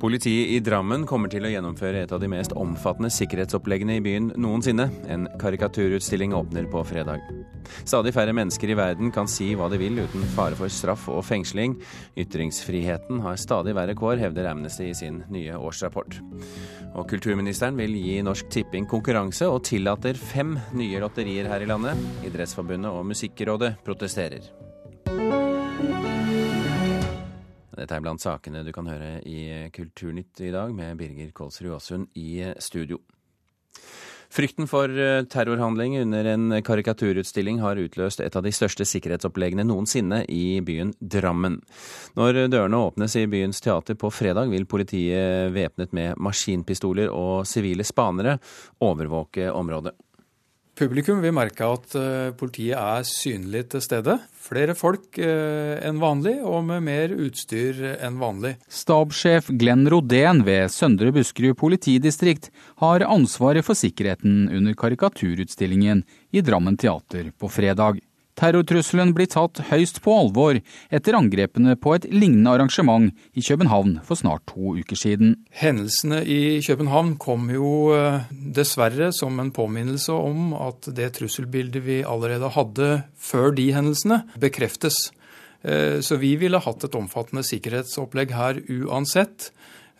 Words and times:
Politiet 0.00 0.48
i 0.48 0.60
Drammen 0.64 1.02
kommer 1.04 1.28
til 1.28 1.44
å 1.44 1.50
gjennomføre 1.52 2.06
et 2.06 2.12
av 2.16 2.22
de 2.22 2.28
mest 2.32 2.54
omfattende 2.56 3.10
sikkerhetsoppleggene 3.12 3.98
i 3.98 4.02
byen 4.04 4.30
noensinne. 4.40 4.86
En 5.12 5.26
karikaturutstilling 5.42 6.32
åpner 6.32 6.64
på 6.72 6.80
fredag. 6.88 7.20
Stadig 7.84 8.14
færre 8.16 8.32
mennesker 8.32 8.72
i 8.72 8.76
verden 8.78 9.12
kan 9.12 9.28
si 9.28 9.50
hva 9.58 9.68
de 9.68 9.76
vil 9.82 10.00
uten 10.00 10.24
fare 10.32 10.56
for 10.56 10.72
straff 10.72 11.04
og 11.12 11.20
fengsling. 11.28 11.76
Ytringsfriheten 12.16 13.20
har 13.26 13.36
stadig 13.40 13.76
verre 13.76 13.98
kår, 13.98 14.16
hevder 14.24 14.48
Amnesty 14.54 14.88
i 14.88 14.96
sin 14.96 15.20
nye 15.28 15.60
årsrapport. 15.60 16.16
Og 16.94 17.04
kulturministeren 17.12 17.76
vil 17.76 17.92
gi 18.00 18.16
Norsk 18.24 18.48
Tipping 18.56 18.88
konkurranse, 18.88 19.52
og 19.52 19.66
tillater 19.68 20.16
fem 20.16 20.56
nye 20.80 21.04
lotterier 21.04 21.52
her 21.52 21.60
i 21.60 21.68
landet. 21.68 22.00
Idrettsforbundet 22.24 22.88
og 22.88 23.04
Musikkrådet 23.12 23.74
protesterer. 23.84 24.48
Dette 27.80 27.96
er 27.96 28.04
blant 28.04 28.20
sakene 28.20 28.60
du 28.66 28.74
kan 28.76 28.88
høre 28.90 29.18
i 29.24 29.70
Kulturnytt 29.72 30.42
i 30.44 30.52
dag, 30.52 30.74
med 30.76 30.98
Birger 31.00 31.32
Kolsrud 31.32 31.72
Aasund 31.78 32.10
i 32.20 32.42
studio. 32.60 33.00
Frykten 34.30 34.68
for 34.70 34.92
eh, 34.94 35.24
terrorhandling 35.26 35.96
under 36.04 36.28
en 36.30 36.52
karikaturutstilling 36.62 37.58
har 37.64 37.80
utløst 37.82 38.20
et 38.22 38.36
av 38.38 38.44
de 38.46 38.52
største 38.54 38.86
sikkerhetsoppleggene 38.86 39.64
noensinne 39.66 40.20
i 40.30 40.60
byen 40.62 40.92
Drammen. 41.00 41.56
Når 42.20 42.44
dørene 42.52 42.84
åpnes 42.84 43.16
i 43.18 43.24
byens 43.30 43.64
teater 43.64 43.98
på 43.98 44.12
fredag, 44.14 44.52
vil 44.52 44.68
politiet 44.70 45.50
væpnet 45.56 45.96
med 45.96 46.20
maskinpistoler 46.22 47.10
og 47.10 47.48
sivile 47.48 47.86
spanere 47.86 48.36
overvåke 48.86 49.50
området. 49.50 49.96
Publikum 50.80 51.18
vil 51.20 51.34
merke 51.36 51.66
at 51.68 51.92
eh, 51.98 52.30
politiet 52.40 52.78
er 52.80 53.04
synlig 53.04 53.66
til 53.68 53.82
stede. 53.84 54.14
Flere 54.40 54.72
folk 54.78 55.18
eh, 55.20 55.76
enn 55.84 56.00
vanlig, 56.00 56.38
og 56.40 56.62
med 56.70 56.86
mer 56.86 57.12
utstyr 57.12 57.82
enn 57.98 58.16
vanlig. 58.22 58.54
Stabssjef 58.72 59.50
Glenn 59.60 59.84
Rodén 59.92 60.40
ved 60.46 60.72
Søndre 60.72 61.12
Buskerud 61.12 61.58
politidistrikt 61.60 62.48
har 62.80 63.04
ansvaret 63.04 63.66
for 63.66 63.76
sikkerheten 63.76 64.46
under 64.48 64.78
karikaturutstillingen 64.80 66.00
i 66.32 66.40
Drammen 66.46 66.80
teater 66.80 67.28
på 67.36 67.52
fredag. 67.52 68.00
Terrortrusselen 68.40 69.10
blir 69.12 69.28
tatt 69.28 69.60
høyst 69.68 69.98
på 70.00 70.14
alvor 70.16 70.56
etter 70.88 71.16
angrepene 71.18 71.74
på 71.76 71.92
et 71.98 72.06
lignende 72.08 72.54
arrangement 72.54 73.10
i 73.36 73.42
København 73.44 73.98
for 74.06 74.16
snart 74.16 74.46
to 74.48 74.78
uker 74.80 74.96
siden. 74.96 75.34
Hendelsene 75.52 76.22
i 76.24 76.60
København 76.64 77.18
kom 77.20 77.50
jo 77.52 77.90
eh, 77.92 78.30
dessverre 78.30 79.10
som 79.12 79.36
en 79.42 79.52
påminnelse 79.52 80.16
om 80.16 80.54
at 80.56 80.88
det 80.96 81.10
trusselbildet 81.18 81.84
vi 81.84 81.98
allerede 82.00 82.48
hadde 82.54 82.88
før 83.20 83.52
de 83.58 83.68
hendelsene, 83.76 84.22
bekreftes. 84.40 85.10
Eh, 85.60 86.00
så 86.00 86.16
vi 86.16 86.32
ville 86.40 86.62
hatt 86.64 86.88
et 86.88 86.96
omfattende 86.96 87.44
sikkerhetsopplegg 87.44 88.32
her 88.38 88.62
uansett. 88.80 89.50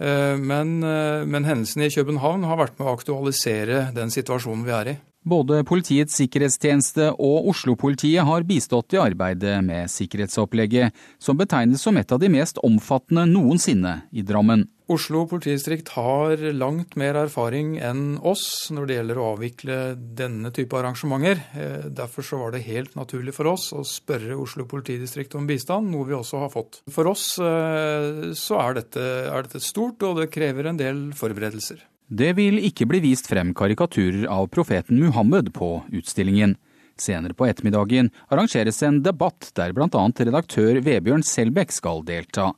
Eh, 0.01 0.41
men, 0.41 0.79
men 0.81 1.45
hendelsene 1.45 1.91
i 1.91 1.93
København 1.93 2.49
har 2.49 2.65
vært 2.65 2.81
med 2.81 2.89
å 2.89 2.97
aktualisere 2.97 3.91
den 3.93 4.17
situasjonen 4.17 4.65
vi 4.65 4.77
er 4.81 4.95
i. 4.97 4.99
Både 5.21 5.59
Politiets 5.69 6.15
sikkerhetstjeneste 6.17 7.11
og 7.21 7.51
Oslo-politiet 7.53 8.25
har 8.25 8.47
bistått 8.49 8.95
i 8.97 9.01
arbeidet 9.03 9.59
med 9.67 9.91
sikkerhetsopplegget, 9.93 10.97
som 11.21 11.37
betegnes 11.37 11.85
som 11.85 11.99
et 12.01 12.13
av 12.13 12.23
de 12.23 12.31
mest 12.33 12.57
omfattende 12.65 13.27
noensinne 13.29 13.99
i 14.17 14.25
Drammen. 14.25 14.65
Oslo 14.91 15.27
politidistrikt 15.29 15.93
har 15.95 16.41
langt 16.57 16.97
mer 16.99 17.19
erfaring 17.21 17.77
enn 17.85 18.17
oss 18.27 18.73
når 18.75 18.89
det 18.89 18.97
gjelder 18.97 19.21
å 19.21 19.29
avvikle 19.35 19.77
denne 20.19 20.51
type 20.57 20.81
arrangementer. 20.81 21.45
Eh, 21.53 21.87
derfor 22.01 22.27
så 22.27 22.41
var 22.41 22.57
det 22.57 22.65
helt 22.67 22.97
naturlig 22.99 23.37
for 23.37 23.53
oss 23.53 23.69
å 23.77 23.85
spørre 23.87 24.41
Oslo 24.41 24.65
politidistrikt 24.73 25.37
om 25.39 25.47
bistand, 25.47 25.93
noe 25.93 26.09
vi 26.09 26.17
også 26.17 26.43
har 26.43 26.51
fått. 26.57 26.81
For 26.91 27.13
oss 27.13 27.37
eh, 27.45 28.33
så 28.33 28.59
er 28.65 28.81
dette, 28.81 29.07
er 29.29 29.47
dette 29.47 29.63
stort, 29.63 30.01
og 30.01 30.25
det 30.25 30.33
krever 30.33 30.73
en 30.73 30.81
del 30.81 31.11
forberedelser. 31.13 31.90
Det 32.11 32.33
vil 32.35 32.59
ikke 32.67 32.89
bli 32.91 32.99
vist 33.05 33.29
frem 33.31 33.53
karikaturer 33.55 34.25
av 34.27 34.49
profeten 34.51 34.99
Muhammed 34.99 35.53
på 35.55 35.77
utstillingen. 35.95 36.57
Senere 36.99 37.37
på 37.39 37.47
ettermiddagen 37.47 38.11
arrangeres 38.35 38.83
en 38.83 38.99
debatt 39.05 39.53
der 39.55 39.71
bl.a. 39.77 40.03
redaktør 40.11 40.81
Vebjørn 40.83 41.23
Selbekk 41.23 41.71
skal 41.71 42.03
delta. 42.09 42.51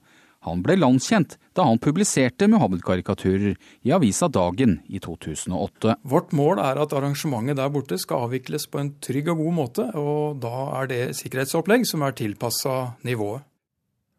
Han 0.49 0.65
ble 0.65 0.79
landskjent 0.81 1.37
da 1.55 1.69
han 1.69 1.79
publiserte 1.79 2.49
Muhammed-karikaturer 2.51 3.53
i 3.85 3.93
avisa 3.95 4.27
Dagen 4.33 4.81
i 4.89 4.99
2008. 5.05 5.99
Vårt 6.01 6.33
mål 6.33 6.59
er 6.65 6.81
at 6.83 6.97
arrangementet 6.97 7.61
der 7.61 7.71
borte 7.77 8.01
skal 8.01 8.27
avvikles 8.27 8.67
på 8.73 8.81
en 8.81 8.95
trygg 9.05 9.31
og 9.37 9.45
god 9.45 9.57
måte, 9.61 9.87
og 9.93 10.41
da 10.43 10.67
er 10.81 10.91
det 10.91 11.03
sikkerhetsopplegg 11.21 11.85
som 11.93 12.09
er 12.09 12.17
tilpassa 12.19 12.79
nivået. 13.05 13.45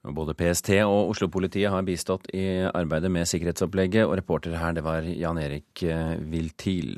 Både 0.04 0.36
PST 0.36 0.74
og 0.84 1.14
Oslo-politiet 1.14 1.72
har 1.72 1.86
bistått 1.88 2.28
i 2.36 2.68
arbeidet 2.68 3.12
med 3.14 3.30
sikkerhetsopplegget, 3.30 4.04
og 4.04 4.18
reporter 4.20 4.58
her 4.60 4.76
det 4.76 4.84
var 4.84 5.08
Jan 5.08 5.40
Erik 5.40 5.80
Wiltil. 5.80 6.98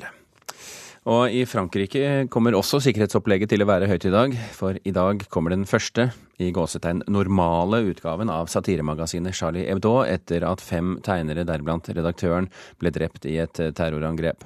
Og 1.06 1.30
i 1.30 1.44
Frankrike 1.46 2.26
kommer 2.34 2.56
også 2.58 2.80
sikkerhetsopplegget 2.82 3.52
til 3.52 3.62
å 3.62 3.68
være 3.68 3.86
høyt 3.86 4.08
i 4.08 4.10
dag, 4.10 4.32
for 4.56 4.78
i 4.82 4.94
dag 4.94 5.22
kommer 5.30 5.54
den 5.54 5.62
første, 5.70 6.08
i 6.42 6.50
gåsetegn 6.52 7.04
normale 7.06 7.78
utgaven 7.92 8.28
av 8.32 8.50
satiremagasinet 8.50 9.36
Charlie 9.38 9.68
Hebdo 9.70 10.00
etter 10.02 10.44
at 10.44 10.64
fem 10.64 10.96
tegnere, 11.06 11.46
deriblant 11.46 11.86
redaktøren, 11.94 12.50
ble 12.82 12.90
drept 12.90 13.28
i 13.30 13.38
et 13.44 13.62
terrorangrep. 13.78 14.42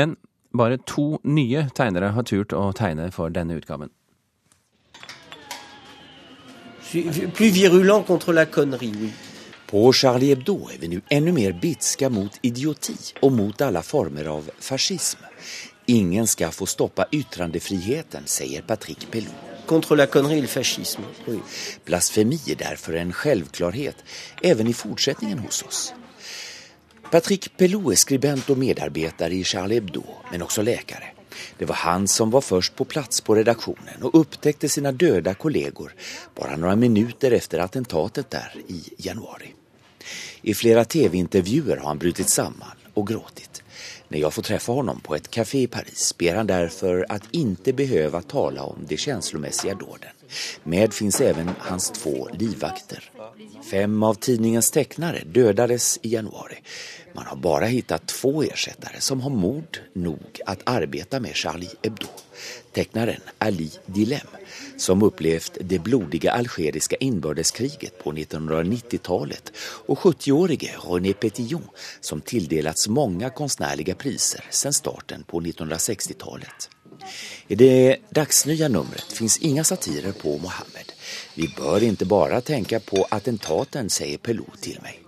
Men 0.00 0.16
bare 0.56 0.80
to 0.88 1.20
nye 1.28 1.66
tegnere 1.76 2.14
har 2.16 2.24
turt 2.26 2.56
å 2.56 2.70
tegne 2.72 3.10
for 3.12 3.28
denne 3.28 3.60
utgaven. 3.60 3.92
Plus 7.34 7.50
virulent 7.50 8.02
contre 8.02 8.32
la 8.32 8.46
connerie, 8.46 8.92
oui. 9.00 9.12
På 9.68 9.92
Charlie 9.92 10.30
Hebdo 10.32 10.70
er 10.72 10.78
vi 10.80 10.88
nå 10.88 11.02
enda 11.12 11.32
mer 11.36 11.52
bitske 11.52 12.08
mot 12.08 12.38
idioti 12.40 12.94
og 13.20 13.34
mot 13.36 13.60
alle 13.66 13.82
former 13.84 14.30
av 14.32 14.46
fascism. 14.64 15.20
Ingen 15.92 16.26
skal 16.26 16.54
få 16.56 16.64
stoppe 16.64 17.04
yttrandefriheten, 17.12 18.24
sier 18.24 18.64
Patrick 18.64 19.04
Pelou. 19.12 19.34
Contre 19.68 19.98
la 20.00 20.06
connerie, 20.08 20.40
le 20.40 20.48
fascisme. 20.48 21.04
Oui. 21.26 21.42
Blasfemi 21.84 22.40
er 22.48 22.56
derfor 22.64 22.96
en 22.96 23.12
selvklarhet, 23.12 24.00
even 24.40 24.72
i 24.72 24.76
fortsetningen 24.76 25.44
hos 25.44 25.62
oss. 25.68 25.84
Patrick 27.12 27.52
Pelou 27.56 27.92
er 27.92 28.00
skribent 28.00 28.48
og 28.48 28.60
medarbetare 28.64 29.36
i 29.36 29.44
Charlie 29.44 29.82
Hebdo, 29.82 30.04
men 30.32 30.48
også 30.48 30.64
läkare. 30.64 31.17
Det 31.58 31.68
var 31.68 31.82
han 31.84 32.08
som 32.08 32.30
var 32.30 32.44
først 32.44 32.74
på 32.76 32.86
plass 32.88 33.22
på 33.24 33.36
redaksjonen 33.38 34.04
og 34.08 34.16
upptäckte 34.22 34.70
sine 34.70 34.92
døde 34.92 35.34
kollegor 35.40 35.94
bare 36.38 36.58
noen 36.60 36.80
minutter 36.80 37.36
etter 37.38 37.64
attentatet 37.64 38.30
der 38.32 38.58
i 38.66 38.80
januari. 39.08 39.54
I 40.42 40.54
flere 40.54 40.84
tv-intervjuer 40.84 41.76
har 41.76 41.88
han 41.90 42.00
brutit 42.00 42.30
sammen 42.30 42.86
og 42.94 43.06
gråtit. 43.10 43.62
Når 44.08 44.22
jeg 44.22 44.34
får 44.34 44.46
treffe 44.48 44.76
honom 44.78 45.02
på 45.04 45.16
et 45.18 45.28
kafé 45.32 45.64
i 45.66 45.70
Paris 45.70 46.12
ber 46.18 46.40
han 46.40 46.48
derfor 46.48 47.04
at 47.12 47.28
ikke 47.36 47.76
behøve 47.76 48.22
å 48.22 48.30
tale 48.32 48.64
om 48.64 48.86
det 48.88 49.00
følelsesmessige 49.02 49.76
dåden. 49.78 50.17
Med 50.64 50.94
finns 50.94 51.20
även 51.20 51.50
hans 51.58 51.90
två 51.90 52.28
livvakter. 52.32 53.10
Fem 53.70 54.02
av 54.02 54.14
tidningens 54.14 54.70
tecknare 54.70 55.22
dödades 55.26 55.98
i 56.02 56.08
januari. 56.08 56.58
Man 57.14 57.26
har 57.26 57.36
bara 57.36 57.66
hittat 57.66 58.06
två 58.06 58.42
ersättare 58.42 59.00
som 59.00 59.20
har 59.20 59.30
mod 59.30 59.78
nog 59.92 60.40
att 60.46 60.60
arbeta 60.64 61.20
med 61.20 61.34
Charlie 61.34 61.70
Hebdo. 61.82 62.06
Tecknaren 62.72 63.20
Ali 63.38 63.70
Dilem 63.86 64.26
som 64.76 65.02
upplevt 65.02 65.58
det 65.60 65.78
blodiga 65.78 66.32
algeriska 66.32 66.96
inbördeskriget 66.96 68.04
på 68.04 68.12
1990-talet 68.12 69.52
och 69.86 69.98
70-årige 69.98 70.74
René 70.88 71.12
Petillon 71.12 71.68
som 72.00 72.20
tilldelats 72.20 72.88
många 72.88 73.30
konstnärliga 73.30 73.94
priser 73.94 74.44
sedan 74.50 74.72
starten 74.72 75.24
på 75.24 75.40
1960-talet. 75.40 76.70
I 77.48 77.54
det 77.54 77.96
dagsnya 78.10 78.68
numret 78.68 79.12
finns 79.12 79.38
inga 79.38 79.64
satirer 79.64 80.12
på 80.12 80.38
Mohammed. 80.38 80.92
Vi 81.34 81.54
bör 81.56 81.82
inte 81.82 82.04
bara 82.04 82.40
tänka 82.40 82.80
på 82.80 83.06
attentaten, 83.10 83.90
säger 83.90 84.18
Pelou 84.18 84.50
till 84.60 84.78
mig. 84.82 85.00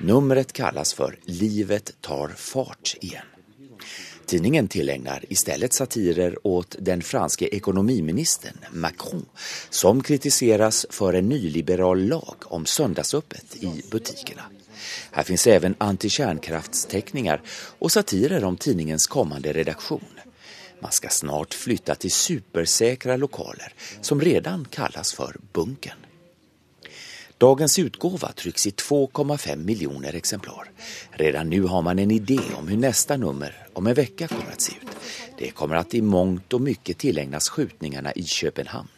Numret 0.00 0.52
kallas 0.52 0.94
för 0.94 1.18
Livet 1.24 1.92
tar 2.00 2.28
fart 2.28 2.96
igen. 3.00 3.24
Tidningen 4.26 4.68
tillägnar 4.68 5.24
istället 5.28 5.72
satirer 5.72 6.46
åt 6.46 6.76
den 6.78 7.02
franske 7.02 7.46
ekonomiministern 7.46 8.56
Macron 8.72 9.26
som 9.70 10.02
kritiseras 10.02 10.86
för 10.90 11.12
en 11.12 11.28
nyliberal 11.28 12.08
lag 12.08 12.36
om 12.44 12.66
söndagsöppet 12.66 13.56
i 13.56 13.82
butikerna. 13.90 14.42
Här 15.10 15.22
finns 15.22 15.46
även 15.46 15.74
antikärnkraftsteckningar 15.78 17.42
och 17.78 17.92
satirer 17.92 18.44
om 18.44 18.56
tidningens 18.56 19.06
kommande 19.06 19.52
redaktion. 19.52 20.04
Man 20.80 20.92
ska 20.92 21.08
snart 21.08 21.54
flytta 21.54 21.94
till 21.94 22.12
supersäkra 22.12 23.16
lokaler 23.16 23.72
som 24.00 24.20
redan 24.20 24.64
kallas 24.70 25.12
för 25.12 25.36
bunkern. 25.52 25.98
Dagens 27.38 27.78
utgåva 27.78 28.32
trycks 28.32 28.66
i 28.66 28.70
2,5 28.70 29.56
miljoner 29.56 30.14
exemplar. 30.14 30.70
Redan 31.10 31.50
nu 31.50 31.62
har 31.62 31.82
man 31.82 31.98
en 31.98 32.10
idé 32.10 32.40
om 32.58 32.68
hur 32.68 32.76
nästa 32.76 33.16
nummer 33.16 33.66
om 33.72 33.86
en 33.86 33.94
vecka 33.94 34.28
kommer 34.28 34.52
att 34.52 34.60
se 34.60 34.72
ut. 34.72 34.88
Det 35.38 35.50
kommer 35.50 35.76
att 35.76 35.94
i 35.94 36.02
mångt 36.02 36.52
och 36.52 36.60
mycket 36.60 36.98
tillägnas 36.98 37.48
skjutningarna 37.48 38.12
i 38.12 38.24
Köpenhamn. 38.24 38.88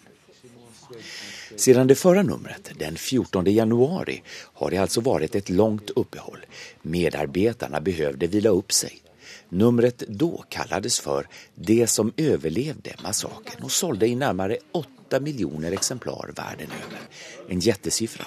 Siden 1.57 1.87
det 1.87 1.95
förra 1.95 2.23
numret, 2.23 2.71
den 2.79 2.97
14 2.97 3.45
januari, 3.45 4.23
har 4.55 4.71
det 4.71 4.77
altså 4.77 5.01
vært 5.01 5.35
et 5.35 5.49
langt 5.49 5.91
uppehåll. 5.91 6.45
Medarbetarna 6.83 7.81
behövde 7.81 8.27
vila 8.27 8.49
upp 8.51 8.73
sig. 8.73 9.06
Numret 9.49 9.99
då 9.99 10.45
kallades 10.49 11.01
for 11.01 11.29
Det 11.55 11.87
som 11.87 12.13
överlevde 12.17 12.95
massakern 13.03 13.65
og 13.65 13.71
sålde 13.71 14.09
i 14.09 14.15
nærmere 14.15 14.59
8 14.73 15.21
miljoner 15.21 15.73
exemplar 15.73 16.33
världen 16.37 16.71
över. 16.71 17.01
En 17.49 17.61
jättesiffra. 17.61 18.27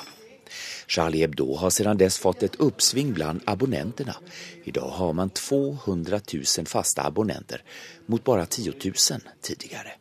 Charlie 0.88 1.20
Hebdo 1.20 1.56
har 1.56 1.70
sedan 1.70 1.98
dess 1.98 2.18
fått 2.18 2.44
et 2.44 2.56
uppsving 2.56 3.14
bland 3.14 3.42
abonnenterna. 3.46 4.16
Idag 4.64 4.90
har 4.90 5.14
man 5.14 5.30
200 5.30 6.20
000 6.34 6.66
fasta 6.66 7.02
abonnenter 7.02 7.64
mot 8.06 8.24
bare 8.24 8.46
10 8.46 8.72
000 8.72 8.94
tidligere. 9.42 9.92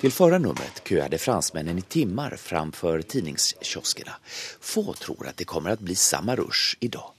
Til 0.00 0.12
förra 0.12 0.38
numret 0.38 0.82
köade 0.88 1.18
fransmännen 1.18 1.78
i 1.78 1.82
timmar 1.82 2.36
framfor 2.36 3.02
tidningskioskerna. 3.02 4.12
Få 4.60 4.94
tror 4.94 5.26
at 5.28 5.36
det 5.36 5.44
kommer 5.44 5.70
att 5.70 5.80
bli 5.80 5.94
samme 5.94 6.36
rush 6.36 6.76
idag. 6.80 7.12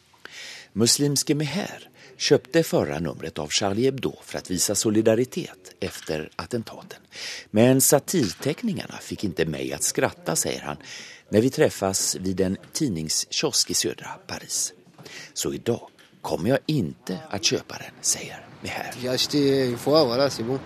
Muslimske 0.74 1.36
Meher 1.36 1.90
kjøpte 2.18 2.64
förra 2.64 3.00
numret 3.00 3.40
av 3.40 3.50
Charlie 3.54 3.88
Hebdo 3.90 4.14
for 4.22 4.40
å 4.40 4.52
vise 4.54 4.76
solidaritet 4.76 5.74
efter 5.80 6.30
attentaten. 6.36 7.02
Men 7.52 7.82
satirteckningarna 7.82 9.02
fikk 9.02 9.28
ikke 9.30 9.48
meg 9.50 9.74
å 9.76 9.82
skratta, 9.84 10.36
sier 10.40 10.66
han, 10.70 10.82
når 11.34 11.46
vi 11.48 11.52
träffas 11.58 12.06
vid 12.22 12.42
en 12.46 12.58
tidningskiosk 12.74 13.74
i 13.74 13.78
södra 13.78 14.18
Paris. 14.28 14.74
Så 15.34 15.54
idag 15.54 15.90
kommer 16.22 16.56
jeg 16.56 16.84
ikke 16.84 17.20
å 17.34 17.42
kjøpe 17.42 17.82
den, 17.82 18.02
sier 18.02 18.44
Meher. 18.64 18.94
J'ai 19.02 19.10
acheté 19.10 19.68
une 19.68 19.78
fois, 19.78 20.04
voilà, 20.04 20.30
c'est 20.30 20.44
bon. 20.44 20.60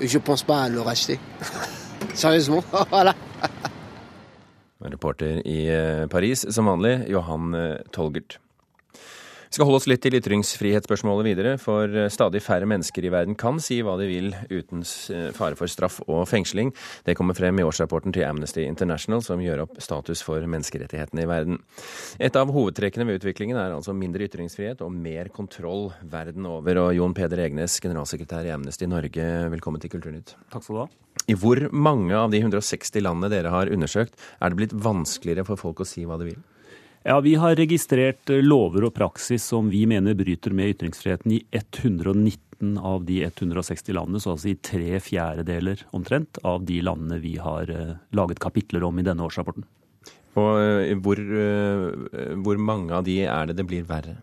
Et 0.00 0.06
je 0.06 0.18
pense 0.18 0.42
pas 0.44 0.62
à 0.62 0.68
le 0.68 0.80
racheter. 0.80 1.18
Sérieusement, 2.14 2.62
voilà. 2.90 3.14
Reporter 4.80 5.42
i 5.44 5.66
eh, 5.66 6.06
Paris, 6.06 6.46
som 6.50 6.68
vanlig, 6.70 7.08
Johan 7.08 7.54
eh, 7.54 7.78
Tolgert. 7.90 8.38
Vi 9.46 9.56
skal 9.56 9.68
holde 9.68 9.78
oss 9.78 9.88
litt 9.90 10.02
til 10.04 10.16
ytringsfrihetsspørsmålet 10.18 11.28
videre, 11.28 11.52
for 11.62 11.86
eh, 11.86 12.08
stadig 12.12 12.42
færre 12.44 12.66
mennesker 12.68 13.06
i 13.06 13.12
verden 13.14 13.36
kan 13.38 13.60
si 13.62 13.78
hva 13.84 13.94
de 14.00 14.08
vil 14.10 14.32
uten 14.50 14.82
fare 15.36 15.58
for 15.58 15.70
straff 15.70 16.00
og 16.06 16.24
fengsling. 16.30 16.72
Det 17.06 17.14
kommer 17.18 17.36
frem 17.38 17.60
i 17.60 17.66
årsrapporten 17.66 18.14
til 18.14 18.26
Amnesty 18.26 18.64
International, 18.66 19.22
som 19.24 19.42
gjør 19.42 19.64
opp 19.66 19.78
status 19.82 20.24
for 20.26 20.42
menneskerettighetene 20.42 21.24
i 21.24 21.30
verden. 21.30 21.60
Et 22.18 22.36
av 22.38 22.50
hovedtrekkene 22.52 23.06
ved 23.08 23.20
utviklingen 23.20 23.58
er 23.60 23.76
altså 23.76 23.94
mindre 23.96 24.26
ytringsfrihet 24.26 24.82
og 24.84 24.92
mer 24.92 25.30
kontroll 25.34 25.90
verden 26.10 26.48
over. 26.50 26.82
Og 26.86 26.98
Jon 26.98 27.14
Peder 27.16 27.46
Egnes, 27.46 27.78
generalsekretær 27.84 28.48
i 28.48 28.54
Amnesty 28.54 28.90
Norge, 28.90 29.30
velkommen 29.54 29.82
til 29.82 29.94
Kulturnytt. 29.94 30.34
Takk 30.52 30.66
skal 30.66 30.80
du 30.80 30.82
ha. 30.84 30.90
I 31.26 31.34
hvor 31.38 31.58
mange 31.74 32.14
av 32.14 32.30
de 32.30 32.42
160 32.42 33.02
landene 33.02 33.32
dere 33.32 33.54
har 33.54 33.70
undersøkt, 33.72 34.18
er 34.38 34.52
det 34.52 34.60
blitt 34.60 34.76
vanskeligere 34.76 35.46
for 35.48 35.58
folk 35.58 35.82
å 35.82 35.88
si 35.88 36.04
hva 36.06 36.18
de 36.20 36.30
vil? 36.32 36.44
Ja, 37.06 37.20
Vi 37.20 37.34
har 37.34 37.54
registrert 37.54 38.30
eh, 38.34 38.42
lover 38.42 38.88
og 38.88 38.96
praksis 38.96 39.44
som 39.46 39.68
vi 39.70 39.84
mener 39.86 40.16
bryter 40.18 40.50
med 40.50 40.72
ytringsfriheten 40.72 41.36
i 41.36 41.44
119 41.54 42.80
av 42.82 43.04
de 43.06 43.20
160 43.28 43.94
landene, 43.94 44.18
så 44.18 44.32
altså 44.32 44.50
i 44.50 44.56
tre 44.58 44.98
fjerdedeler 44.98 45.84
omtrent 45.94 46.40
av 46.42 46.64
de 46.66 46.80
landene 46.82 47.20
vi 47.22 47.36
har 47.38 47.70
eh, 47.70 47.92
laget 48.10 48.42
kapitler 48.42 48.82
om 48.88 48.98
i 48.98 49.06
denne 49.06 49.22
årsrapporten. 49.22 49.68
Og 50.34 50.50
eh, 50.58 50.96
hvor, 50.98 51.22
hvor 52.42 52.58
mange 52.58 52.98
av 52.98 53.06
de 53.06 53.20
er 53.22 53.52
det 53.52 53.60
det 53.60 53.68
blir 53.70 53.86
verre? 53.86 54.18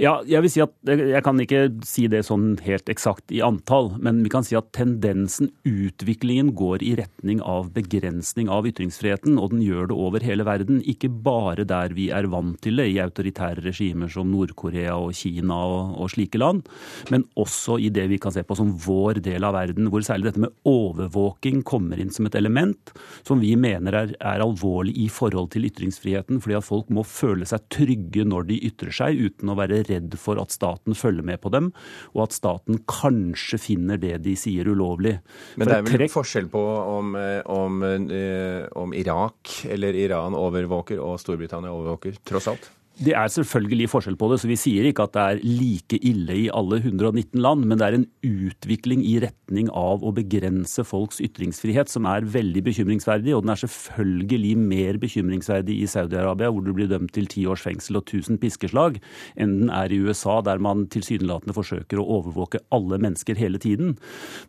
Ja, 0.00 0.14
jeg 0.24 0.40
vil 0.40 0.48
si 0.48 0.60
at 0.64 0.72
jeg 0.88 1.20
kan 1.20 1.36
ikke 1.42 1.66
si 1.84 2.06
det 2.08 2.22
sånn 2.24 2.54
helt 2.64 2.88
eksakt 2.88 3.28
i 3.34 3.42
antall, 3.44 3.90
men 4.00 4.22
vi 4.24 4.30
kan 4.32 4.44
si 4.46 4.56
at 4.56 4.70
tendensen, 4.72 5.50
utviklingen, 5.68 6.54
går 6.56 6.80
i 6.86 6.94
retning 6.96 7.42
av 7.44 7.68
begrensning 7.74 8.48
av 8.48 8.64
ytringsfriheten, 8.70 9.36
og 9.36 9.52
den 9.52 9.60
gjør 9.60 9.90
det 9.90 9.98
over 10.06 10.24
hele 10.24 10.46
verden. 10.48 10.80
Ikke 10.88 11.10
bare 11.12 11.66
der 11.68 11.92
vi 11.92 12.06
er 12.08 12.30
vant 12.32 12.56
til 12.64 12.80
det, 12.80 12.86
i 12.88 13.02
autoritære 13.04 13.66
regimer 13.66 14.08
som 14.12 14.30
Nord-Korea 14.32 14.94
og 14.96 15.12
Kina 15.18 15.58
og, 15.60 15.92
og, 15.98 16.08
slike 16.14 16.40
land, 16.40 16.64
men 17.12 17.26
også 17.36 17.76
i 17.76 17.92
det 17.92 18.06
vi 18.14 18.20
kan 18.22 18.32
se 18.32 18.46
på 18.48 18.56
som 18.56 18.72
vår 18.86 19.20
del 19.28 19.44
av 19.44 19.58
verden, 19.58 19.92
hvor 19.92 20.04
særlig 20.06 20.30
dette 20.30 20.44
med 20.46 20.56
overvåking 20.68 21.60
kommer 21.68 22.00
inn 22.00 22.14
som 22.14 22.30
et 22.30 22.40
element 22.40 22.94
som 23.28 23.44
vi 23.44 23.52
mener 23.60 23.98
er, 24.00 24.16
er 24.16 24.44
alvorlig 24.44 24.96
i 25.04 25.10
forhold 25.12 25.52
til 25.52 25.68
ytringsfriheten, 25.68 26.40
fordi 26.40 26.56
at 26.56 26.68
folk 26.68 26.88
må 26.88 27.04
føle 27.04 27.48
seg 27.48 27.68
trygge 27.72 28.24
når 28.24 28.48
de 28.48 28.60
ytrer 28.72 28.96
seg, 29.02 29.20
uten 29.28 29.52
å 29.52 29.60
være 29.60 29.81
redd 29.88 30.16
for 30.20 30.40
at 30.42 30.54
staten 30.54 30.96
følger 30.98 31.26
med 31.26 31.40
på 31.42 31.52
dem, 31.54 31.70
og 32.14 32.26
at 32.26 32.36
staten 32.36 32.82
kanskje 32.90 33.60
finner 33.62 34.00
det 34.00 34.18
de 34.26 34.36
sier 34.38 34.68
ulovlig. 34.68 35.16
Men 35.56 35.68
det 35.70 35.78
er 35.78 35.86
vel 35.86 35.98
trekk... 36.02 36.14
forskjell 36.16 36.50
på 36.52 36.62
om, 36.98 37.16
eh, 37.18 37.40
om, 37.52 37.82
eh, 37.86 38.68
om 38.78 38.94
Irak 38.96 39.62
eller 39.72 39.96
Iran 39.98 40.36
overvåker 40.38 41.02
og 41.02 41.18
Storbritannia 41.22 41.72
overvåker, 41.72 42.20
tross 42.26 42.50
alt? 42.52 42.70
Det 43.02 43.14
er 43.18 43.30
selvfølgelig 43.34 43.88
forskjell 43.90 44.16
på 44.20 44.28
det, 44.30 44.36
så 44.38 44.48
vi 44.50 44.56
sier 44.60 44.86
ikke 44.86 45.08
at 45.08 45.14
det 45.16 45.22
er 45.22 45.40
like 45.42 45.98
ille 46.06 46.36
i 46.44 46.48
alle 46.54 46.78
119 46.78 47.40
land, 47.42 47.64
men 47.66 47.80
det 47.80 47.86
er 47.86 47.96
en 47.96 48.06
utvikling 48.22 49.00
i 49.02 49.16
retning 49.24 49.70
av 49.74 50.04
å 50.06 50.12
begrense 50.14 50.84
folks 50.86 51.18
ytringsfrihet 51.24 51.90
som 51.90 52.06
er 52.06 52.28
veldig 52.30 52.62
bekymringsverdig. 52.68 53.34
Og 53.34 53.42
den 53.42 53.54
er 53.54 53.62
selvfølgelig 53.64 54.52
mer 54.60 55.00
bekymringsverdig 55.02 55.80
i 55.82 55.88
Saudi-Arabia, 55.90 56.52
hvor 56.52 56.62
du 56.62 56.70
blir 56.76 56.90
dømt 56.92 57.10
til 57.16 57.26
ti 57.32 57.42
års 57.50 57.64
fengsel 57.64 57.98
og 57.98 58.06
1000 58.06 58.38
piskeslag, 58.42 59.00
enn 59.34 59.56
den 59.64 59.74
er 59.74 59.90
i 59.90 59.98
USA, 60.04 60.38
der 60.46 60.62
man 60.62 60.86
tilsynelatende 60.92 61.56
forsøker 61.56 61.98
å 61.98 62.06
overvåke 62.20 62.62
alle 62.76 63.00
mennesker 63.02 63.40
hele 63.40 63.58
tiden. 63.62 63.96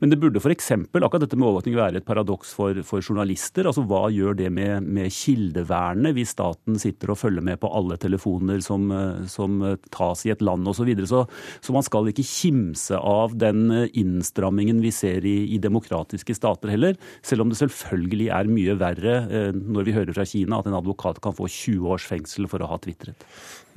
Men 0.04 0.14
det 0.14 0.22
burde 0.22 0.44
f.eks. 0.44 0.70
akkurat 0.78 1.26
dette 1.26 1.40
med 1.40 1.50
overvåkning 1.50 1.80
være 1.80 2.04
et 2.04 2.10
paradoks 2.10 2.54
for, 2.54 2.78
for, 2.86 3.02
journalister. 3.02 3.66
Altså 3.66 3.88
hva 3.90 4.06
gjør 4.14 4.38
det 4.44 4.54
med, 4.54 4.86
med 4.86 5.10
kildevernet 5.14 6.14
hvis 6.20 6.36
staten 6.38 6.78
sitter 6.82 7.16
og 7.16 7.22
følger 7.24 7.50
med 7.50 7.58
på 7.64 7.74
alle 7.74 7.98
telefoner? 7.98 8.43
Sanksjoner 8.44 8.62
som, 8.62 8.92
eh, 8.92 9.28
som 9.28 9.62
eh, 9.62 9.78
tas 9.92 10.26
i 10.26 10.32
et 10.32 10.42
land 10.42 10.68
osv. 10.68 10.84
Så, 10.84 10.86
videre. 10.86 11.08
så 11.08 11.28
Så 11.62 11.74
man 11.74 11.84
skal 11.84 12.08
ikke 12.08 12.24
kimse 12.24 12.98
av 12.98 13.38
den 13.38 13.72
eh, 13.72 13.90
innstrammingen 13.94 14.82
vi 14.82 14.92
ser 14.92 15.24
i, 15.26 15.54
i, 15.54 15.58
demokratiske 15.58 16.36
stater 16.36 16.70
heller, 16.70 16.96
selv 17.22 17.42
om 17.42 17.50
det 17.50 17.58
selvfølgelig 17.58 18.30
er 18.30 18.50
mye 18.50 18.76
verre 18.76 19.54
når 19.54 19.84
vi 19.86 19.94
hører 19.94 20.14
fra 20.14 20.26
Kina 20.26 20.60
at 20.60 20.68
en 20.68 20.76
advokat 20.76 21.22
kan 21.22 21.34
få 21.34 21.48
20 21.48 21.88
års 21.88 22.06
fengsel 22.06 22.48
for 22.48 22.62
å 22.62 22.68
ha 22.68 22.78
tvitret. 22.78 23.24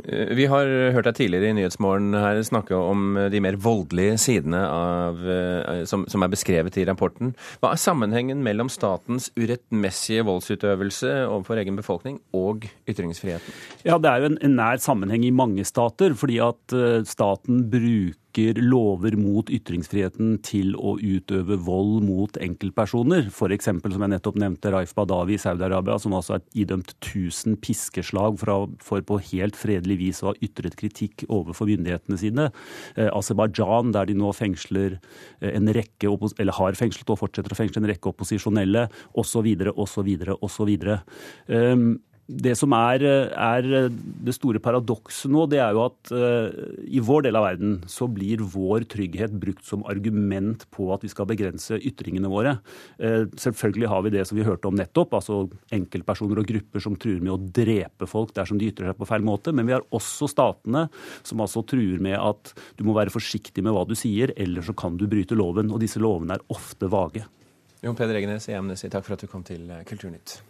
Vi 0.04 0.44
har 0.50 0.69
hørt 0.94 1.08
deg 1.08 1.16
tidligere 1.16 1.50
i 1.50 1.56
Nyhetsmorgen 1.56 2.14
her 2.14 2.40
snakke 2.46 2.76
om 2.76 3.16
de 3.32 3.40
mer 3.43 3.56
voldelige 3.60 4.19
sidene 4.20 4.60
av, 4.69 5.22
som, 5.88 6.04
som, 6.10 6.22
er 6.22 6.32
beskrevet 6.32 6.76
i 6.76 6.84
rapporten. 6.88 7.32
Hva 7.62 7.73
er 7.73 7.80
sammenhengen 7.80 8.42
mellom 8.44 8.68
statens 8.73 9.30
urettmessige 9.38 10.26
voldsutøvelse 10.28 11.14
overfor 11.25 11.62
egen 11.62 11.80
befolkning 11.80 12.20
og 12.37 12.68
ytringsfriheten? 12.88 13.56
Ja, 13.88 13.99
Det 13.99 14.12
er 14.12 14.23
jo 14.23 14.30
en, 14.35 14.38
en 14.44 14.56
nær 14.61 14.82
sammenheng 14.85 15.25
i 15.26 15.35
mange 15.35 15.64
stater, 15.66 16.14
fordi 16.18 16.38
at 16.44 16.76
eh, 16.76 17.02
staten 17.09 17.64
bruker 17.73 18.25
bruker 18.37 18.61
lover 18.61 19.16
mot 19.16 19.49
ytringsfriheten 19.49 20.38
til 20.45 20.75
å 20.76 20.97
utøve 21.00 21.57
vold 21.57 22.05
mot 22.05 22.37
enkeltpersoner. 22.37 23.31
F.eks. 23.31 23.64
som 23.64 24.02
jeg 24.02 24.12
nettopp 24.12 24.37
nevnte, 24.37 24.73
Raif 24.73 24.95
Badawi 24.95 25.37
i 25.37 25.40
Saudi-Arabia, 25.40 25.99
som 25.99 26.14
altså 26.14 26.37
er 26.37 26.43
idømt 26.55 26.95
1000 27.00 27.57
piskeslag 27.61 28.38
for, 28.38 28.69
på 28.78 29.19
helt 29.33 29.57
fredelig 29.57 29.99
vis 29.99 30.23
å 30.23 30.31
ha 30.31 30.35
ytret 30.40 30.76
kritikk 30.76 31.25
overfor 31.28 31.66
myndighetene 31.71 32.19
sine. 32.21 32.50
Eh, 32.97 33.09
Aserbajdsjan, 33.09 33.95
der 33.97 34.07
de 34.07 34.16
nå 34.19 34.33
fengsler 34.37 34.99
eh, 35.40 35.55
en 35.55 35.73
rekke, 35.73 36.12
eller 36.38 36.59
har 36.59 36.76
fengslet 36.76 37.11
og 37.11 37.21
fortsetter 37.23 37.55
å 37.55 37.59
fengsle 37.59 37.83
en 37.83 37.90
rekke 37.90 38.12
opposisjonelle, 38.12 38.87
osv., 39.16 39.49
osv., 39.73 40.12
osv. 40.37 40.76
Det 42.26 42.56
som 42.59 42.73
er, 42.75 43.04
er, 43.06 43.66
det 43.95 44.33
store 44.35 44.59
paradokset 44.62 45.30
nå, 45.30 45.45
det 45.47 45.61
er 45.62 45.76
jo 45.76 45.85
at 45.85 46.11
uh, 46.11 46.49
i 46.83 46.99
vår 46.99 47.28
del 47.28 47.38
av 47.38 47.45
verden 47.47 47.76
så 47.90 48.09
blir 48.11 48.42
vår 48.42 48.83
trygghet 48.90 49.37
brukt 49.38 49.62
som 49.66 49.85
argument 49.87 50.64
på 50.75 50.88
at 50.90 51.06
vi 51.06 51.11
skal 51.12 51.28
begrense 51.30 51.78
ytringene 51.78 52.30
våre. 52.33 52.56
Uh, 52.99 53.30
selvfølgelig 53.38 53.92
har 53.92 54.02
vi 54.02 54.12
det 54.16 54.25
som 54.26 54.40
vi 54.40 54.47
hørte 54.47 54.66
om 54.66 54.75
nettopp, 54.78 55.14
altså 55.21 55.38
enkeltpersoner 55.76 56.42
og 56.42 56.50
grupper 56.50 56.83
som 56.83 56.99
truer 56.99 57.23
med 57.23 57.37
å 57.37 57.38
drepe 57.61 58.11
folk 58.11 58.35
dersom 58.35 58.59
de 58.59 58.73
ytrer 58.73 58.90
seg 58.90 58.99
på 58.99 59.11
feil 59.12 59.23
måte. 59.26 59.54
Men 59.54 59.71
vi 59.71 59.76
har 59.76 59.87
også 59.95 60.26
statene 60.33 60.88
som 61.23 61.47
altså 61.47 61.62
truer 61.62 62.02
med 62.02 62.18
at 62.18 62.56
du 62.75 62.83
må 62.90 62.99
være 62.99 63.14
forsiktig 63.14 63.62
med 63.62 63.76
hva 63.76 63.87
du 63.87 63.95
sier, 63.95 64.35
eller 64.35 64.66
så 64.66 64.75
kan 64.75 64.99
du 64.99 65.06
bryte 65.06 65.38
loven. 65.38 65.71
Og 65.71 65.78
disse 65.85 66.02
lovene 66.02 66.40
er 66.40 66.47
ofte 66.50 66.90
vage. 66.90 67.23
Jon 67.87 67.95
Peder 67.95 68.18
Egenes 68.18 68.50
i 68.50 68.59
Amnesty, 68.59 68.90
takk 68.90 69.06
for 69.06 69.14
at 69.14 69.23
du 69.23 69.30
kom 69.30 69.47
til 69.47 69.71
Kulturnytt. 69.87 70.40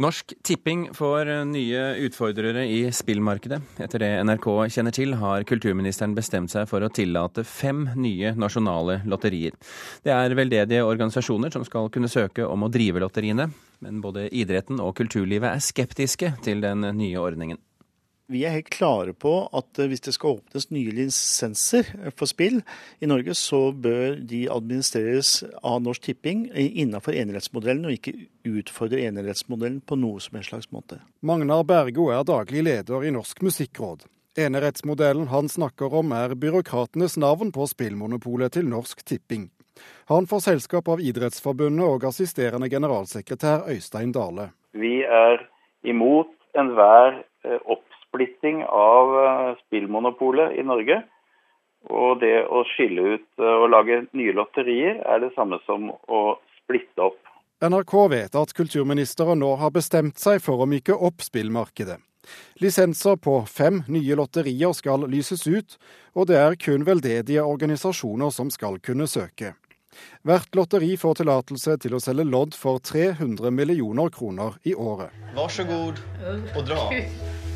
Norsk 0.00 0.32
Tipping 0.42 0.94
får 0.94 1.28
nye 1.44 1.80
utfordrere 2.06 2.62
i 2.64 2.78
spillmarkedet. 2.92 3.58
Etter 3.84 4.00
det 4.00 4.08
NRK 4.24 4.46
kjenner 4.72 4.94
til, 4.96 5.12
har 5.20 5.44
kulturministeren 5.44 6.14
bestemt 6.16 6.54
seg 6.54 6.64
for 6.70 6.80
å 6.80 6.88
tillate 6.88 7.44
fem 7.44 7.82
nye 8.00 8.32
nasjonale 8.32 9.02
lotterier. 9.04 9.58
Det 10.00 10.14
er 10.16 10.36
veldedige 10.38 10.86
organisasjoner 10.88 11.52
som 11.52 11.68
skal 11.68 11.92
kunne 11.92 12.08
søke 12.08 12.48
om 12.48 12.64
å 12.64 12.72
drive 12.72 13.04
lotteriene, 13.04 13.50
men 13.84 14.00
både 14.00 14.30
idretten 14.32 14.80
og 14.80 14.96
kulturlivet 15.02 15.52
er 15.52 15.66
skeptiske 15.68 16.32
til 16.48 16.64
den 16.64 16.88
nye 16.96 17.20
ordningen. 17.20 17.60
Vi 18.30 18.44
er 18.46 18.54
helt 18.54 18.70
klare 18.70 19.10
på 19.10 19.32
at 19.58 19.80
hvis 19.90 20.04
det 20.06 20.12
skal 20.14 20.36
åpnes 20.36 20.68
nye 20.70 20.92
lisenser 20.94 21.88
for 22.14 22.30
spill 22.30 22.60
i 23.02 23.08
Norge, 23.10 23.34
så 23.34 23.72
bør 23.74 24.20
de 24.22 24.44
administreres 24.54 25.40
av 25.66 25.80
Norsk 25.82 26.06
Tipping 26.06 26.44
innenfor 26.54 27.16
enerettsmodellen, 27.18 27.88
og 27.88 27.96
ikke 27.96 28.14
utfordre 28.46 29.02
enerettsmodellen 29.08 29.80
på 29.82 29.98
noe 29.98 30.22
som 30.22 30.38
en 30.38 30.46
slags 30.46 30.70
måte. 30.70 31.00
Magnar 31.26 31.66
Bergo 31.66 32.12
er 32.14 32.22
daglig 32.28 32.62
leder 32.68 33.08
i 33.08 33.10
Norsk 33.14 33.42
Musikkråd. 33.42 34.06
Enerettsmodellen 34.38 35.26
han 35.34 35.50
snakker 35.50 35.90
om 35.98 36.14
er 36.14 36.38
byråkratenes 36.38 37.18
navn 37.18 37.50
på 37.50 37.66
spillmonopolet 37.66 38.54
til 38.54 38.70
Norsk 38.70 39.02
Tipping. 39.02 39.48
Han 40.06 40.30
får 40.30 40.46
selskap 40.46 40.88
av 40.92 41.02
Idrettsforbundet 41.02 41.82
og 41.86 42.06
assisterende 42.06 42.70
generalsekretær 42.70 43.66
Øystein 43.74 44.14
Dale. 44.14 44.52
Vi 44.70 45.00
er 45.02 45.42
imot 45.82 46.30
enhver 46.54 47.24
eh, 47.42 47.58
oppsplitting 48.10 48.64
av 48.64 49.24
eh, 49.24 49.56
spillmonopolet 49.66 50.58
i 50.58 50.62
Norge. 50.62 51.02
Og 51.88 52.20
det 52.20 52.44
å 52.46 52.64
skille 52.64 53.16
ut 53.16 53.28
eh, 53.38 53.56
og 53.62 53.70
lage 53.70 54.06
nye 54.12 54.32
lotterier 54.32 55.00
er 55.06 55.20
det 55.20 55.32
samme 55.34 55.58
som 55.66 55.90
å 55.90 56.38
splitte 56.62 57.02
opp. 57.02 57.18
NRK 57.62 57.94
vet 58.08 58.34
at 58.34 58.52
kulturministeren 58.56 59.40
nå 59.40 59.56
har 59.60 59.70
bestemt 59.70 60.18
seg 60.18 60.40
for 60.42 60.62
å 60.62 60.68
myke 60.68 60.94
opp 60.94 61.20
spillmarkedet. 61.22 61.98
Lisenser 62.60 63.16
på 63.16 63.44
fem 63.48 63.82
nye 63.88 64.16
lotterier 64.16 64.72
skal 64.76 65.06
lyses 65.08 65.46
ut, 65.46 65.78
og 66.14 66.28
det 66.28 66.36
er 66.36 66.56
kun 66.60 66.84
veldedige 66.84 67.44
organisasjoner 67.44 68.30
som 68.30 68.52
skal 68.52 68.78
kunne 68.80 69.08
søke. 69.08 69.54
Hvert 70.24 70.54
lotteri 70.54 70.94
får 71.00 71.20
tillatelse 71.20 71.76
til 71.82 71.96
å 71.96 72.00
selge 72.00 72.28
lodd 72.28 72.54
for 72.56 72.78
300 72.78 73.50
millioner 73.52 74.12
kroner 74.14 74.56
i 74.64 74.76
året. 74.76 75.12
Vær 75.36 75.52
så 75.52 75.66
god 75.68 76.00
og 76.54 76.64
dra. 76.68 76.84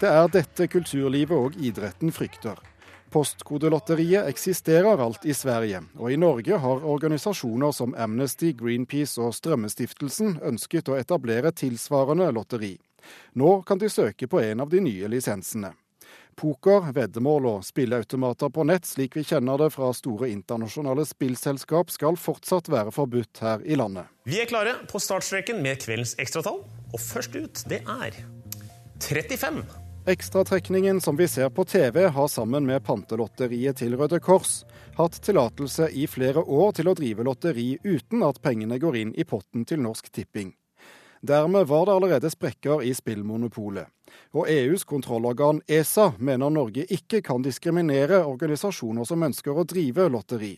Det 0.00 0.08
er 0.08 0.30
dette 0.32 0.64
kulturlivet 0.72 1.36
og 1.36 1.56
idretten 1.60 2.08
frykter. 2.08 2.56
Postkodelotteriet 3.12 4.28
eksisterer 4.30 5.02
alt 5.02 5.26
i 5.28 5.34
Sverige, 5.36 5.82
og 5.98 6.12
i 6.14 6.16
Norge 6.16 6.56
har 6.62 6.86
organisasjoner 6.88 7.74
som 7.76 7.92
Amnesty, 7.98 8.54
Greenpeace 8.56 9.20
og 9.20 9.34
Strømmestiftelsen 9.36 10.38
ønsket 10.46 10.88
å 10.88 10.96
etablere 10.96 11.52
tilsvarende 11.52 12.30
lotteri. 12.32 12.78
Nå 13.36 13.58
kan 13.68 13.82
de 13.82 13.90
søke 13.92 14.28
på 14.30 14.40
en 14.40 14.64
av 14.64 14.70
de 14.72 14.80
nye 14.80 15.10
lisensene. 15.12 15.74
Poker, 16.40 16.88
veddemål 16.96 17.50
og 17.50 17.66
spilleautomater 17.66 18.48
på 18.54 18.64
nett, 18.64 18.88
slik 18.88 19.18
vi 19.18 19.26
kjenner 19.26 19.60
det 19.60 19.68
fra 19.74 19.90
store 19.92 20.30
internasjonale 20.32 21.04
spillselskap, 21.04 21.92
skal 21.92 22.16
fortsatt 22.16 22.72
være 22.72 22.94
forbudt 22.94 23.42
her 23.44 23.68
i 23.68 23.76
landet. 23.76 24.08
Vi 24.24 24.40
er 24.40 24.48
klare 24.48 24.78
på 24.88 25.02
startstreken 25.02 25.60
med 25.60 25.84
kveldens 25.84 26.16
ekstratall, 26.22 26.64
og 26.64 27.06
først 27.10 27.36
ut 27.36 27.66
det 27.68 27.84
er 27.84 28.22
35. 29.04 29.89
Ekstratrekningen 30.10 31.00
som 31.00 31.16
vi 31.16 31.28
ser 31.28 31.50
på 31.50 31.64
TV, 31.64 32.06
har 32.06 32.28
sammen 32.28 32.66
med 32.66 32.82
Pantelotteriet 32.82 33.76
til 33.78 33.92
Røde 33.94 34.18
Kors 34.18 34.64
hatt 34.96 35.20
tillatelse 35.22 35.86
i 35.94 36.08
flere 36.10 36.42
år 36.42 36.72
til 36.74 36.90
å 36.90 36.94
drive 36.98 37.22
lotteri 37.22 37.76
uten 37.84 38.24
at 38.26 38.40
pengene 38.42 38.80
går 38.82 38.96
inn 38.98 39.12
i 39.14 39.22
potten 39.22 39.62
til 39.70 39.78
Norsk 39.84 40.08
Tipping. 40.10 40.48
Dermed 41.22 41.68
var 41.70 41.86
det 41.86 41.94
allerede 41.94 42.32
sprekker 42.34 42.82
i 42.82 42.90
spillmonopolet. 42.90 43.86
Og 44.34 44.50
EUs 44.50 44.82
kontrollorgan 44.82 45.62
ESA 45.68 46.08
mener 46.18 46.50
Norge 46.50 46.88
ikke 46.90 47.22
kan 47.22 47.46
diskriminere 47.46 48.24
organisasjoner 48.24 49.06
som 49.06 49.22
ønsker 49.22 49.62
å 49.62 49.68
drive 49.76 50.08
lotteri. 50.10 50.56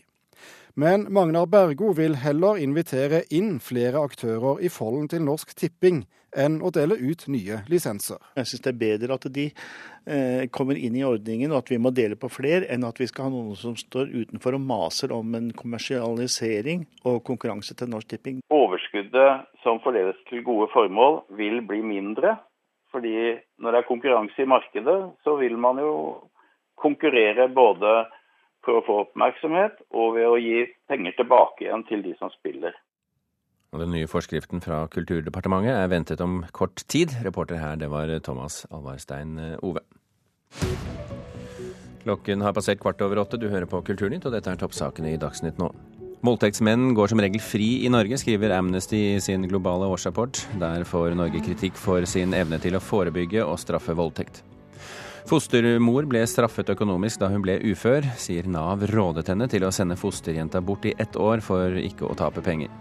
Men 0.73 1.05
Magnar 1.13 1.45
Bergo 1.45 1.93
vil 1.93 2.17
heller 2.25 2.57
invitere 2.57 3.21
inn 3.29 3.59
flere 3.61 4.01
aktører 4.01 4.65
i 4.65 4.73
folden 4.73 5.13
til 5.13 5.21
Norsk 5.29 5.53
Tipping 5.53 6.07
enn 6.39 6.59
å 6.63 6.71
dele 6.73 6.97
ut 6.99 7.25
nye 7.31 7.61
lisenser. 7.71 8.19
Jeg 8.37 8.49
syns 8.49 8.63
det 8.65 8.71
er 8.73 8.79
bedre 8.81 9.17
at 9.17 9.27
de 9.35 9.45
eh, 9.49 10.45
kommer 10.53 10.79
inn 10.79 10.97
i 10.97 11.05
ordningen 11.07 11.53
og 11.53 11.63
at 11.63 11.71
vi 11.73 11.79
må 11.81 11.93
dele 11.95 12.17
på 12.19 12.31
flere, 12.31 12.67
enn 12.73 12.87
at 12.87 12.99
vi 13.01 13.07
skal 13.09 13.27
ha 13.27 13.33
noen 13.33 13.57
som 13.59 13.75
står 13.79 14.11
utenfor 14.13 14.57
og 14.57 14.65
maser 14.65 15.13
om 15.15 15.35
en 15.37 15.51
kommersialisering 15.57 16.85
og 17.09 17.21
konkurranse 17.27 17.77
til 17.77 17.91
Norsk 17.93 18.13
Tipping. 18.15 18.41
Overskuddet 18.53 19.47
som 19.63 19.81
fordeles 19.83 20.19
til 20.29 20.43
gode 20.45 20.69
formål 20.73 21.23
vil 21.37 21.61
bli 21.67 21.83
mindre. 21.85 22.37
Fordi 22.93 23.39
når 23.57 23.73
det 23.73 23.79
er 23.79 23.87
konkurranse 23.87 24.43
i 24.43 24.49
markedet, 24.49 24.97
så 25.25 25.33
vil 25.39 25.57
man 25.57 25.79
jo 25.81 25.93
konkurrere 26.77 27.47
både 27.49 28.03
for 28.63 28.79
å 28.79 28.83
få 28.85 28.97
oppmerksomhet, 29.07 29.79
og 29.91 30.15
ved 30.17 30.29
å 30.29 30.39
gi 30.39 30.63
penger 30.87 31.17
tilbake 31.17 31.65
igjen 31.65 31.83
til 31.89 32.03
de 32.05 32.13
som 32.19 32.31
spiller. 32.37 32.75
Og 33.73 33.81
Den 33.81 33.93
nye 33.95 34.09
forskriften 34.09 34.61
fra 34.61 34.83
Kulturdepartementet 34.93 35.73
er 35.73 35.89
ventet 35.89 36.21
om 36.21 36.43
kort 36.53 36.85
tid. 36.87 37.15
Reporter 37.25 37.57
her, 37.57 37.79
det 37.81 37.89
var 37.89 38.11
Thomas 38.21 38.67
Alvarstein 38.69 39.39
eh, 39.41 39.65
Ove. 39.65 39.81
Klokken 42.03 42.43
har 42.45 42.53
passert 42.53 42.81
kvart 42.83 43.01
over 43.01 43.23
åtte. 43.23 43.39
Du 43.41 43.47
hører 43.49 43.65
på 43.65 43.81
Kulturnytt, 43.81 44.27
og 44.29 44.35
dette 44.35 44.51
er 44.51 44.61
toppsakene 44.61 45.15
i 45.15 45.19
Dagsnytt 45.19 45.57
nå. 45.57 45.71
Voldtektsmenn 46.23 46.93
går 46.95 47.11
som 47.11 47.19
regel 47.19 47.41
fri 47.43 47.81
i 47.83 47.89
Norge, 47.91 48.15
skriver 48.21 48.53
Amnesty 48.55 48.99
i 49.15 49.19
sin 49.23 49.43
globale 49.49 49.89
årsrapport. 49.91 50.45
Der 50.61 50.85
får 50.87 51.17
Norge 51.19 51.41
kritikk 51.43 51.75
for 51.79 52.05
sin 52.07 52.35
evne 52.37 52.61
til 52.63 52.77
å 52.77 52.83
forebygge 52.83 53.43
og 53.43 53.57
straffe 53.59 53.95
voldtekt. 53.97 54.43
Fostermor 55.29 56.07
ble 56.09 56.23
straffet 56.27 56.73
økonomisk 56.73 57.21
da 57.21 57.29
hun 57.31 57.43
ble 57.43 57.55
ufør, 57.71 58.05
sier 58.19 58.47
Nav 58.49 58.83
rådet 58.91 59.29
henne 59.31 59.47
til 59.51 59.63
å 59.63 59.71
sende 59.73 59.97
fosterjenta 59.99 60.61
bort 60.61 60.85
i 60.89 60.95
ett 60.99 61.15
år 61.15 61.43
for 61.45 61.77
ikke 61.79 62.09
å 62.09 62.17
tape 62.17 62.43
penger. 62.43 62.71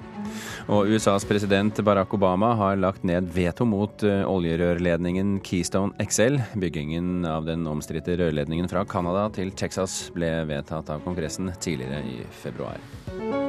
Og 0.73 0.91
USAs 0.95 1.27
president 1.29 1.81
Barack 1.85 2.15
Obama 2.15 2.53
har 2.59 2.81
lagt 2.81 3.05
ned 3.07 3.29
veto 3.35 3.67
mot 3.69 4.05
eh, 4.07 4.23
oljerørledningen 4.29 5.37
Keystone 5.45 6.07
XL. 6.07 6.41
Byggingen 6.63 7.27
av 7.29 7.47
den 7.49 7.67
omstridte 7.69 8.17
rørledningen 8.21 8.71
fra 8.71 8.87
Canada 8.89 9.29
til 9.35 9.53
Texas 9.59 10.07
ble 10.17 10.35
vedtatt 10.49 10.93
av 10.95 11.05
Kongressen 11.07 11.53
tidligere 11.61 12.03
i 12.07 12.21
februar. 12.43 13.42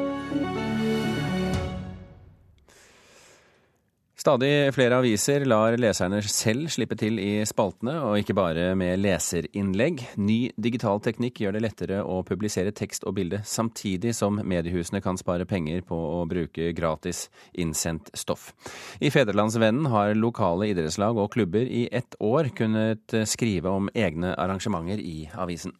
Stadig 4.23 4.71
flere 4.71 4.95
aviser 5.01 5.43
lar 5.43 5.75
leserne 5.75 6.21
selv 6.23 6.69
slippe 6.71 6.95
til 6.95 7.17
i 7.19 7.41
spaltene, 7.43 7.97
og 8.07 8.21
ikke 8.21 8.35
bare 8.37 8.69
med 8.79 9.01
leserinnlegg. 9.03 9.99
Ny 10.15 10.37
digital 10.55 11.03
teknikk 11.03 11.41
gjør 11.43 11.57
det 11.57 11.63
lettere 11.65 11.97
å 12.07 12.21
publisere 12.23 12.71
tekst 12.71 13.03
og 13.03 13.17
bilde, 13.17 13.41
samtidig 13.43 14.13
som 14.15 14.39
mediehusene 14.39 15.03
kan 15.03 15.19
spare 15.19 15.43
penger 15.43 15.83
på 15.83 15.99
å 15.99 16.23
bruke 16.31 16.71
gratis 16.71 17.25
innsendt 17.51 18.13
stoff. 18.15 18.53
I 19.03 19.11
Federlandsvennen 19.11 19.91
har 19.91 20.15
lokale 20.15 20.71
idrettslag 20.71 21.19
og 21.19 21.33
klubber 21.35 21.67
i 21.67 21.89
ett 21.91 22.15
år 22.23 22.53
kunnet 22.55 23.19
skrive 23.27 23.75
om 23.75 23.91
egne 23.91 24.37
arrangementer 24.39 25.03
i 25.03 25.27
avisen. 25.35 25.75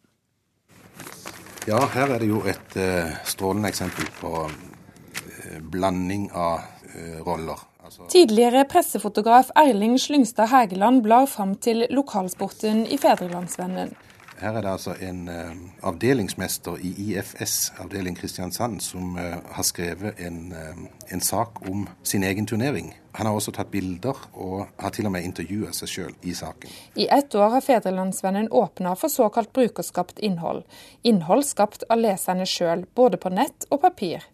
Ja, 1.64 1.80
her 1.96 2.12
er 2.12 2.20
det 2.20 2.28
jo 2.28 2.44
et 2.44 2.76
uh, 2.76 3.22
strålende 3.24 3.72
eksempel 3.72 4.12
på 4.20 4.48
uh, 4.50 5.62
blanding 5.72 6.28
av 6.36 6.60
uh, 6.92 7.22
roller. 7.24 7.70
Tidligere 8.08 8.64
pressefotograf 8.70 9.50
Erling 9.56 9.98
Slyngstad 10.00 10.48
Hægeland 10.52 11.02
blar 11.02 11.26
fram 11.26 11.54
til 11.54 11.86
lokalsporten 11.90 12.86
i 12.86 12.98
Fedrelandsvennen. 12.98 13.94
Her 14.40 14.56
er 14.58 14.60
det 14.60 14.70
altså 14.70 14.94
en 15.00 15.28
uh, 15.28 15.52
avdelingsmester 15.88 16.76
i 16.82 16.90
IFS, 16.98 17.72
avdeling 17.78 18.16
Kristiansand, 18.18 18.80
som 18.80 19.14
uh, 19.16 19.38
har 19.56 19.62
skrevet 19.62 20.18
en, 20.18 20.52
uh, 20.52 20.82
en, 21.12 21.20
sak 21.20 21.62
om 21.70 21.86
sin 22.02 22.24
egen 22.24 22.46
turnering. 22.46 22.94
Han 23.14 23.26
har 23.26 23.34
også 23.38 23.54
tatt 23.54 23.70
bilder, 23.70 24.18
og 24.34 24.66
har 24.80 24.90
til 24.90 25.06
og 25.06 25.14
med 25.14 25.24
intervjua 25.24 25.70
seg 25.72 25.92
sjøl 25.92 26.12
i 26.26 26.34
saken. 26.34 26.74
I 26.98 27.06
ett 27.14 27.34
år 27.34 27.54
har 27.54 27.62
Fedrelandsvennen 27.62 28.50
åpna 28.50 28.96
for 28.98 29.08
såkalt 29.08 29.52
brukerskapt 29.52 30.18
innhold. 30.18 30.64
Innhold 31.02 31.46
skapt 31.46 31.86
av 31.88 32.02
leserne 32.02 32.46
sjøl, 32.46 32.88
både 32.94 33.22
på 33.22 33.30
nett 33.30 33.68
og 33.70 33.84
papir. 33.86 34.26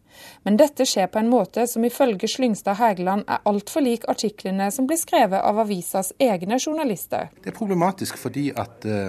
Men 0.47 0.59
dette 0.61 0.87
skjer 0.89 1.11
på 1.13 1.21
en 1.21 1.31
måte 1.31 1.67
som 1.71 1.85
ifølge 1.85 2.29
Slyngstad 2.29 2.79
Hægeland 2.81 3.27
er 3.29 3.45
altfor 3.49 3.85
lik 3.85 4.07
artiklene 4.09 4.71
som 4.75 4.89
blir 4.89 5.01
skrevet 5.01 5.41
av 5.41 5.61
avisas 5.63 6.13
egne 6.19 6.59
journalister. 6.61 7.31
Det 7.41 7.53
er 7.53 7.57
problematisk 7.57 8.19
fordi 8.21 8.51
at 8.57 8.85
uh, 8.89 9.09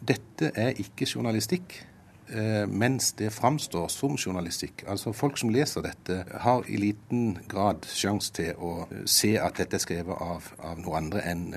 dette 0.00 0.52
er 0.54 0.78
ikke 0.82 1.08
journalistikk. 1.08 1.82
Uh, 2.32 2.64
mens 2.70 3.10
det 3.18 3.28
framstår 3.34 3.90
som 3.92 4.14
journalistikk. 4.16 4.86
Altså 4.88 5.12
Folk 5.12 5.36
som 5.40 5.50
leser 5.52 5.84
dette, 5.84 6.22
har 6.44 6.64
i 6.68 6.78
liten 6.80 7.34
grad 7.50 7.84
sjanse 7.92 8.32
til 8.38 8.56
å 8.56 8.86
se 9.04 9.34
at 9.36 9.60
dette 9.60 9.76
er 9.76 9.84
skrevet 9.84 10.16
av, 10.16 10.48
av 10.64 10.80
noe 10.80 10.96
andre 10.96 11.26
enn 11.28 11.50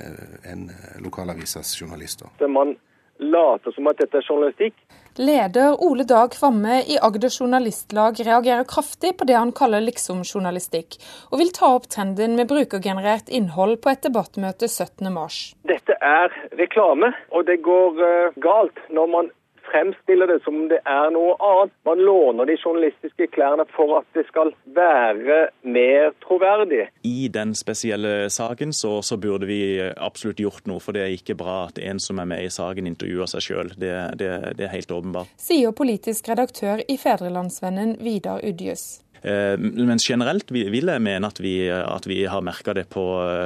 en 0.44 0.68
lokalavisas 1.06 1.78
journalister. 1.80 2.28
Man 2.44 2.76
later 3.20 3.72
som 3.76 3.88
at 3.92 4.00
dette 4.02 4.20
er 4.20 4.28
journalistikk. 4.28 4.76
Leder 5.16 5.78
Ole 5.80 6.04
Dag 6.04 6.34
Kvamme 6.34 6.82
i 6.92 6.98
Agder 7.00 7.32
Journalistlag 7.32 8.20
reagerer 8.20 8.66
kraftig 8.68 9.14
på 9.18 9.28
det 9.30 9.38
han 9.40 9.54
kaller 9.56 9.84
liksom-journalistikk, 9.86 10.98
og 11.32 11.40
vil 11.40 11.54
ta 11.56 11.72
opp 11.78 11.88
trenden 11.88 12.36
med 12.36 12.50
brukergenerert 12.52 13.32
innhold 13.32 13.78
på 13.84 13.94
et 13.94 14.04
debattmøte 14.04 14.68
17.3. 14.68 15.56
Dette 15.72 15.96
er 16.04 16.36
reklame, 16.60 17.14
og 17.32 17.48
det 17.48 17.62
går 17.64 18.04
uh, 18.04 18.36
galt 18.44 18.84
når 18.92 19.12
man 19.16 19.32
fremstiller 19.72 20.30
det 20.30 20.40
som 20.44 20.58
om 20.62 20.68
det 20.72 20.82
er 20.82 21.12
noe 21.14 21.36
annet. 21.40 21.74
Man 21.88 22.02
låner 22.08 22.50
de 22.50 22.58
journalistiske 22.58 23.28
klærne 23.36 23.66
for 23.76 24.00
at 24.00 24.08
det 24.18 24.26
skal 24.30 24.54
være 24.76 25.40
mer 25.62 26.14
troverdig. 26.26 26.88
I 27.04 27.28
den 27.34 27.56
spesielle 27.58 28.30
saken 28.34 28.74
så, 28.74 28.98
så, 29.02 29.18
burde 29.18 29.48
vi 29.50 29.62
absolutt 29.82 30.42
gjort 30.44 30.68
noe, 30.70 30.82
for 30.84 30.96
det 30.96 31.06
er 31.06 31.16
ikke 31.16 31.38
bra 31.40 31.66
at 31.70 31.80
en 31.82 32.02
som 32.04 32.20
er 32.22 32.30
med 32.30 32.46
i 32.46 32.52
saken 32.54 32.90
intervjuer 32.90 33.30
seg 33.32 33.48
sjøl. 33.48 33.74
Det, 33.80 33.94
det, 34.20 34.32
det, 34.60 34.68
er 34.68 34.76
helt 34.76 34.92
åpenbart. 34.92 35.32
Sier 35.42 35.76
politisk 35.76 36.30
redaktør 36.32 36.84
i 36.88 37.00
Fedrelandsvennen 37.02 37.98
Vidar 38.04 38.44
Udjus. 38.46 39.02
Eh, 39.26 39.56
men 39.58 39.98
generelt 40.02 40.52
vil 40.54 40.92
jeg 40.92 41.02
mene 41.02 41.32
at 41.32 41.40
vi, 41.42 41.56
at 41.70 42.06
vi 42.10 42.24
har 42.30 42.46
merka 42.46 42.76
det 42.78 42.86
på, 42.94 43.06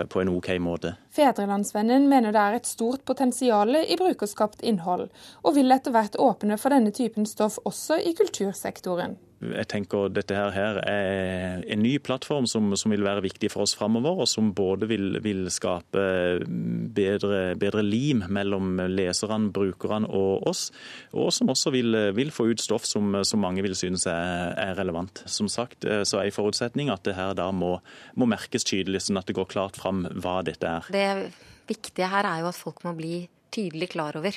på 0.09 0.21
en 0.21 0.33
OK 0.33 0.51
måte. 0.59 0.95
Fedrelandsvennen 1.19 2.05
mener 2.07 2.31
det 2.31 2.41
er 2.41 2.59
et 2.59 2.69
stort 2.69 3.03
potensial 3.09 3.75
i 3.81 3.97
brukerskapt 3.99 4.63
innhold, 4.63 5.09
og 5.43 5.57
vil 5.57 5.75
etter 5.75 5.91
hvert 5.95 6.15
åpne 6.15 6.55
for 6.61 6.71
denne 6.71 6.95
typen 6.95 7.27
stoff 7.27 7.59
også 7.67 7.99
i 7.99 8.15
kultursektoren. 8.15 9.17
Jeg 9.39 9.69
tenker 9.71 10.09
dette 10.11 10.35
her 10.35 10.81
er 10.83 11.61
en 11.71 11.79
ny 11.79 11.93
plattform 12.03 12.43
som, 12.49 12.73
som 12.75 12.91
vil 12.91 13.05
være 13.05 13.23
viktig 13.23 13.47
for 13.53 13.63
oss 13.63 13.71
framover, 13.77 14.19
og 14.19 14.27
som 14.27 14.49
både 14.55 14.89
vil, 14.89 15.15
vil 15.23 15.45
skape 15.53 16.03
bedre, 16.43 17.55
bedre, 17.59 17.83
lim 17.85 18.25
mellom 18.27 18.81
leserne, 18.91 19.47
brukerne 19.55 20.09
og 20.11 20.43
oss, 20.49 20.65
og 21.15 21.31
som 21.31 21.51
også 21.53 21.71
vil, 21.71 21.95
vil 22.17 22.33
få 22.35 22.49
ut 22.51 22.63
stoff 22.63 22.83
som, 22.87 23.15
som 23.23 23.39
mange 23.39 23.63
vil 23.63 23.77
synes 23.79 24.03
er, 24.11 24.51
er, 24.59 24.75
relevant. 24.79 25.23
Som 25.31 25.47
sagt 25.51 25.87
så 25.87 26.19
er 26.19 26.27
en 26.27 26.35
forutsetning 26.35 26.91
at 26.91 27.07
det 27.07 27.15
her 27.15 27.31
da 27.39 27.47
må, 27.55 27.77
må 28.19 28.27
merkes 28.27 28.67
tydelig, 28.67 29.05
sånn 29.07 29.21
at 29.23 29.31
det 29.31 29.37
går 29.39 29.47
klart 29.55 29.79
fram 29.79 30.03
hva 30.19 30.41
dette 30.43 30.67
er. 30.67 30.91
Det 30.91 31.05
viktige 31.69 32.09
her 32.09 32.27
er 32.27 32.43
jo 32.43 32.49
at 32.49 32.57
folk 32.57 32.83
må 32.85 32.95
bli 32.97 33.23
tydelig 33.53 33.91
klar 33.93 34.17
over 34.19 34.35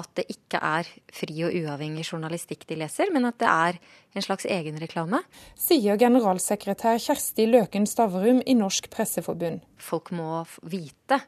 at 0.00 0.08
det 0.16 0.24
ikke 0.32 0.60
er 0.64 0.88
fri 1.12 1.34
og 1.44 1.52
uavhengig 1.52 2.06
journalistikk 2.06 2.64
de 2.68 2.78
leser, 2.80 3.10
men 3.12 3.26
at 3.28 3.36
det 3.42 3.48
er 3.48 3.78
en 4.16 4.24
slags 4.24 4.46
egenreklame. 4.48 5.20
Sier 5.58 5.98
generalsekretær 6.00 7.00
Kjersti 7.02 7.44
Løken 7.50 7.84
Stavrum 7.88 8.40
i 8.46 8.56
Norsk 8.56 8.88
Presseforbund. 8.92 9.60
Folk 9.76 10.12
må 10.16 10.44
vite 10.64 11.20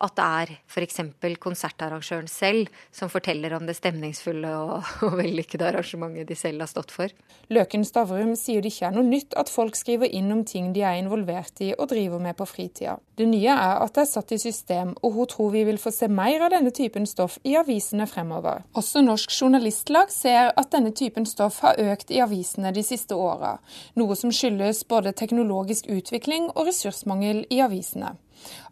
at 0.00 0.16
det 0.16 0.26
er 0.26 0.52
f.eks. 0.70 1.00
konsertarrangøren 1.40 2.28
selv 2.30 2.70
som 2.94 3.10
forteller 3.12 3.54
om 3.56 3.66
det 3.68 3.76
stemningsfulle 3.78 4.50
og, 4.56 4.88
og 5.06 5.16
vellykkede 5.20 5.68
arrangementet 5.68 6.28
de 6.30 6.38
selv 6.38 6.64
har 6.64 6.70
stått 6.70 6.94
for. 6.94 7.12
Løken 7.52 7.84
Stavrum 7.84 8.32
sier 8.38 8.64
det 8.64 8.72
ikke 8.72 8.88
er 8.88 8.96
noe 8.96 9.06
nytt 9.06 9.36
at 9.40 9.52
folk 9.52 9.76
skriver 9.78 10.10
inn 10.10 10.30
om 10.32 10.44
ting 10.48 10.72
de 10.76 10.84
er 10.86 11.00
involvert 11.00 11.60
i 11.64 11.72
og 11.76 11.90
driver 11.92 12.22
med 12.22 12.38
på 12.38 12.48
fritida. 12.48 12.96
Det 13.20 13.28
nye 13.28 13.52
er 13.52 13.82
at 13.84 13.94
det 13.96 14.06
er 14.06 14.08
satt 14.08 14.32
i 14.32 14.40
system, 14.40 14.94
og 15.04 15.16
hun 15.18 15.28
tror 15.28 15.50
vi 15.52 15.66
vil 15.68 15.80
få 15.80 15.92
se 15.92 16.08
mer 16.08 16.46
av 16.46 16.54
denne 16.54 16.72
typen 16.72 17.04
stoff 17.08 17.36
i 17.44 17.56
avisene 17.60 18.06
fremover. 18.08 18.64
Også 18.78 19.02
Norsk 19.04 19.34
Journalistlag 19.34 20.12
ser 20.14 20.54
at 20.56 20.72
denne 20.72 20.94
typen 20.96 21.28
stoff 21.28 21.60
har 21.66 21.80
økt 21.80 22.14
i 22.14 22.22
avisene 22.24 22.72
de 22.72 22.84
siste 22.86 23.18
åra, 23.18 23.58
noe 24.00 24.16
som 24.16 24.32
skyldes 24.32 24.86
både 24.88 25.12
teknologisk 25.16 25.90
utvikling 25.92 26.48
og 26.54 26.70
ressursmangel 26.70 27.44
i 27.52 27.60
avisene. 27.60 28.14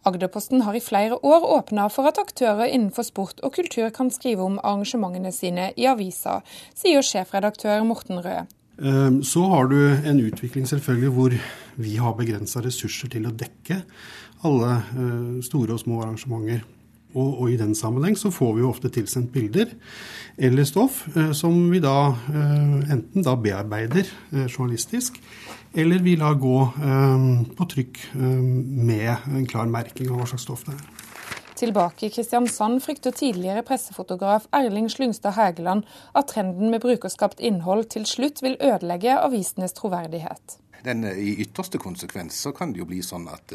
Agderposten 0.09 0.63
har 0.67 0.77
i 0.77 0.83
flere 0.83 1.19
år 1.23 1.47
åpna 1.59 1.89
for 1.93 2.09
at 2.11 2.21
aktører 2.21 2.71
innenfor 2.71 3.07
sport 3.07 3.43
og 3.43 3.57
kultur 3.59 3.91
kan 3.95 4.13
skrive 4.15 4.47
om 4.47 4.61
arrangementene 4.63 5.33
sine 5.35 5.73
i 5.77 5.89
avisa, 5.91 6.41
sier 6.79 7.05
sjefredaktør 7.05 7.85
Morten 7.89 8.23
Røe. 8.25 8.47
Ehm, 8.79 9.23
så 9.27 9.43
har 9.51 9.69
du 9.71 9.79
en 9.91 10.21
utvikling 10.23 10.69
selvfølgelig 10.71 11.13
hvor 11.17 11.37
vi 11.83 11.97
har 11.99 12.17
begrensa 12.19 12.63
ressurser 12.63 13.11
til 13.11 13.27
å 13.27 13.35
dekke 13.35 13.83
alle 14.47 14.75
eh, 14.79 15.39
store 15.47 15.75
og 15.75 15.83
små 15.83 16.03
arrangementer. 16.05 16.63
Og, 17.19 17.41
og, 17.41 17.51
i 17.53 17.59
den 17.59 17.75
sammenheng 17.75 18.17
så 18.19 18.31
får 18.35 18.55
vi 18.55 18.65
jo 18.65 18.71
ofte 18.71 18.91
tilsendt 18.95 19.33
bilder 19.35 19.75
eller 20.39 20.67
stoff 20.69 21.03
eh, 21.17 21.33
som 21.37 21.57
vi 21.73 21.81
da 21.83 21.97
eh, 22.31 22.93
enten 22.95 23.27
da 23.27 23.35
bearbeider 23.35 24.09
journalistisk 24.47 25.19
eller 25.79 26.01
vi 26.01 26.15
lar 26.17 26.39
gå 26.41 26.55
på 27.59 27.65
trykk 27.69 27.99
med 28.17 29.27
en 29.37 29.45
klar 29.47 29.69
merking 29.69 30.09
av 30.09 30.17
hva 30.17 30.29
slags 30.31 30.47
stoff 30.47 30.63
det 30.65 30.73
er. 30.73 30.87
Tilbake 31.61 32.07
i 32.07 32.11
Kristiansand 32.15 32.81
frykter 32.81 33.13
tidligere 33.13 33.63
pressefotograf 33.69 34.47
Erling 34.57 34.89
Slyngstad 34.89 35.37
Hægeland 35.37 35.85
at 36.17 36.31
trenden 36.33 36.73
med 36.73 36.81
brukerskapt 36.81 37.45
innhold 37.45 37.91
til 37.93 38.09
slutt 38.09 38.41
vil 38.43 38.57
ødelegge 38.65 39.19
avisenes 39.21 39.77
troverdighet. 39.77 40.57
Den, 40.89 41.05
eh, 41.05 41.21
I 41.21 41.37
ytterste 41.45 41.79
konsekvens 41.79 42.41
så 42.41 42.55
kan 42.57 42.73
det 42.73 42.81
jo 42.81 42.89
bli 42.89 43.03
sånn 43.05 43.29
at 43.29 43.53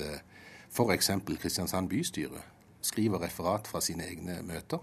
f.eks. 0.69 1.11
Kristiansand 1.41 1.89
bystyre 1.89 2.52
skriver 2.83 3.23
referat 3.25 3.69
fra 3.69 3.81
sine 3.83 4.07
egne 4.09 4.41
møter. 4.45 4.81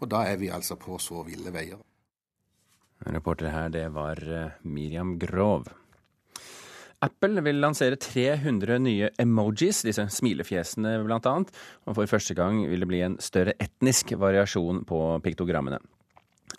Og 0.00 0.10
da 0.12 0.26
er 0.30 0.38
vi 0.40 0.52
altså 0.52 0.76
på 0.80 0.98
så 1.02 1.24
ville 1.26 1.52
veier. 1.54 1.80
Reporter 3.06 3.52
her, 3.52 3.68
det 3.72 3.88
var 3.92 4.20
Miriam 4.64 5.18
Grov. 5.20 5.68
Apple 7.04 7.42
vil 7.44 7.60
lansere 7.60 7.98
300 8.00 8.78
nye 8.80 9.10
emojis, 9.20 9.82
disse 9.84 10.06
smilefjesene 10.16 10.94
bl.a. 11.04 11.34
Og 11.84 11.98
for 11.98 12.08
første 12.08 12.36
gang 12.38 12.62
vil 12.70 12.82
det 12.82 12.88
bli 12.88 13.02
en 13.04 13.18
større 13.20 13.52
etnisk 13.60 14.14
variasjon 14.16 14.84
på 14.88 15.02
piktogrammene. 15.24 15.82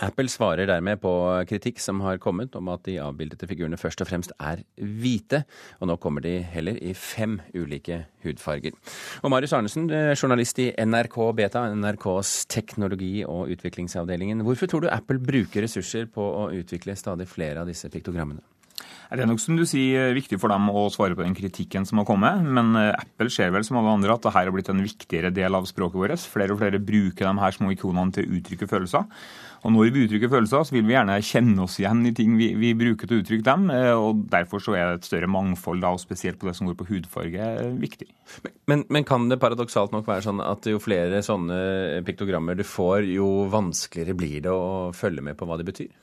Apple 0.03 0.29
svarer 0.29 0.69
dermed 0.69 1.01
på 1.01 1.11
kritikk 1.49 1.79
som 1.81 2.01
har 2.05 2.19
kommet 2.21 2.55
om 2.57 2.69
at 2.73 2.83
de 2.85 2.99
avbildete 3.01 3.47
figurene 3.49 3.79
først 3.81 4.03
og 4.03 4.09
fremst 4.09 4.33
er 4.37 4.61
hvite, 4.77 5.43
og 5.81 5.89
nå 5.89 5.97
kommer 6.01 6.21
de 6.25 6.35
heller 6.45 6.77
i 6.77 6.93
fem 6.93 7.39
ulike 7.55 8.03
hudfarger. 8.25 8.75
Og 9.23 9.33
Marius 9.33 9.55
Arnesen, 9.57 9.89
journalist 9.89 10.61
i 10.61 10.69
NRK 10.77 11.17
Beta, 11.37 11.65
NRKs 11.73 12.35
teknologi- 12.51 13.25
og 13.25 13.49
utviklingsavdelingen. 13.55 14.45
Hvorfor 14.45 14.69
tror 14.69 14.85
du 14.85 14.91
Apple 14.93 15.19
bruker 15.23 15.65
ressurser 15.65 16.05
på 16.05 16.21
å 16.43 16.51
utvikle 16.53 16.97
stadig 16.97 17.29
flere 17.31 17.63
av 17.63 17.73
disse 17.73 17.89
piktogrammene? 17.89 18.45
Det 19.07 19.23
er 19.23 19.29
nok 19.29 19.39
som 19.39 19.55
du 19.55 19.63
sier 19.67 20.11
viktig 20.15 20.35
for 20.41 20.51
dem 20.51 20.67
å 20.67 20.83
svare 20.91 21.15
på 21.15 21.23
den 21.23 21.35
kritikken 21.37 21.85
som 21.87 22.01
har 22.01 22.07
kommet. 22.09 22.43
Men 22.43 22.75
eh, 22.75 22.91
Apple 22.91 23.31
ser 23.31 23.53
vel 23.55 23.63
som 23.63 23.79
alle 23.79 23.93
andre 23.95 24.13
at 24.13 24.25
dette 24.25 24.35
har 24.35 24.51
blitt 24.51 24.71
en 24.73 24.83
viktigere 24.83 25.31
del 25.33 25.55
av 25.55 25.67
språket 25.69 26.01
vårt. 26.01 26.25
Flere 26.27 26.53
og 26.53 26.59
flere 26.59 26.81
bruker 26.83 27.29
de 27.29 27.33
her 27.39 27.55
små 27.55 27.71
ikonene 27.71 28.13
til 28.15 28.27
å 28.27 28.39
uttrykke 28.39 28.67
følelser. 28.67 29.07
Og 29.65 29.73
når 29.73 29.91
vi 29.93 30.05
uttrykker 30.05 30.31
følelser, 30.31 30.65
så 30.67 30.75
vil 30.75 30.85
vi 30.87 30.95
gjerne 30.95 31.17
kjenne 31.25 31.63
oss 31.65 31.77
igjen 31.81 32.05
i 32.09 32.13
ting 32.17 32.35
vi, 32.39 32.51
vi 32.59 32.73
bruker 32.77 33.09
til 33.09 33.19
å 33.19 33.23
uttrykke 33.23 33.47
dem. 33.47 33.69
Eh, 33.73 33.93
og 33.95 34.25
Derfor 34.31 34.63
så 34.63 34.75
er 34.77 34.95
et 34.95 35.07
større 35.07 35.29
mangfold, 35.31 35.81
da, 35.83 35.93
og 35.95 36.03
spesielt 36.03 36.39
på 36.41 36.49
det 36.49 36.55
som 36.57 36.69
går 36.69 36.77
på 36.79 36.89
hudfarge, 36.91 37.51
viktig. 37.81 38.09
Men, 38.69 38.83
men, 38.93 39.05
kan 39.07 39.29
det 39.31 39.39
paradoksalt 39.41 39.93
nok 39.95 40.07
være 40.09 40.25
sånn 40.25 40.43
at 40.43 40.67
jo 40.67 40.81
flere 40.83 41.23
sånne 41.25 42.01
piktogrammer 42.07 42.57
du 42.59 42.65
får, 42.67 43.07
jo 43.09 43.47
vanskeligere 43.51 44.17
blir 44.17 44.43
det 44.45 44.53
å 44.53 44.91
følge 44.95 45.23
med 45.23 45.39
på 45.39 45.47
hva 45.47 45.59
de 45.59 45.67
betyr? 45.67 45.93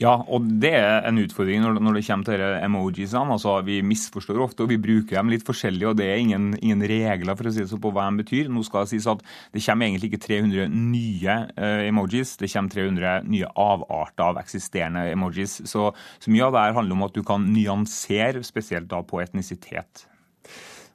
Ja, 0.00 0.14
og 0.30 0.46
det 0.62 0.72
er 0.78 1.06
en 1.08 1.18
utfordring 1.22 1.62
når, 1.62 1.78
når 1.82 1.98
det 1.98 2.04
kommer 2.06 2.28
til 2.28 2.42
emojisene. 2.42 3.34
Altså, 3.34 3.56
vi 3.66 3.80
misforstår 3.86 4.40
ofte, 4.44 4.64
og 4.64 4.72
vi 4.72 4.80
bruker 4.82 5.18
dem 5.18 5.32
litt 5.32 5.46
forskjellig, 5.46 5.88
og 5.90 5.98
det 5.98 6.08
er 6.10 6.22
ingen, 6.22 6.52
ingen 6.60 6.84
regler 6.88 7.38
for 7.38 7.48
å 7.48 7.54
si 7.54 7.62
det 7.62 7.70
sånn 7.70 7.82
på 7.82 7.92
hva 7.94 8.08
de 8.08 8.22
betyr. 8.22 8.50
Nå 8.52 8.64
skal 8.66 8.86
det 8.86 8.92
sies 8.94 9.08
at 9.10 9.22
det 9.54 9.64
kommer 9.64 9.88
egentlig 9.88 10.12
ikke 10.12 10.22
300 10.26 10.68
nye 10.72 11.38
uh, 11.56 11.82
emojis, 11.88 12.36
det 12.40 12.50
kommer 12.52 12.74
300 12.74 13.01
nye 13.26 13.48
avarter 13.58 14.30
av 14.30 14.40
eksisterende 14.42 15.06
emojis. 15.12 15.60
Så, 15.68 15.90
så 15.92 16.32
mye 16.32 16.46
av 16.46 16.54
det 16.54 16.64
her 16.66 16.78
handler 16.78 16.98
om 16.98 17.06
at 17.08 17.16
du 17.16 17.22
kan 17.26 17.44
nyansere, 17.54 18.44
spesielt 18.46 18.90
da 18.92 19.02
på 19.06 19.20
etnisitet. 19.22 20.06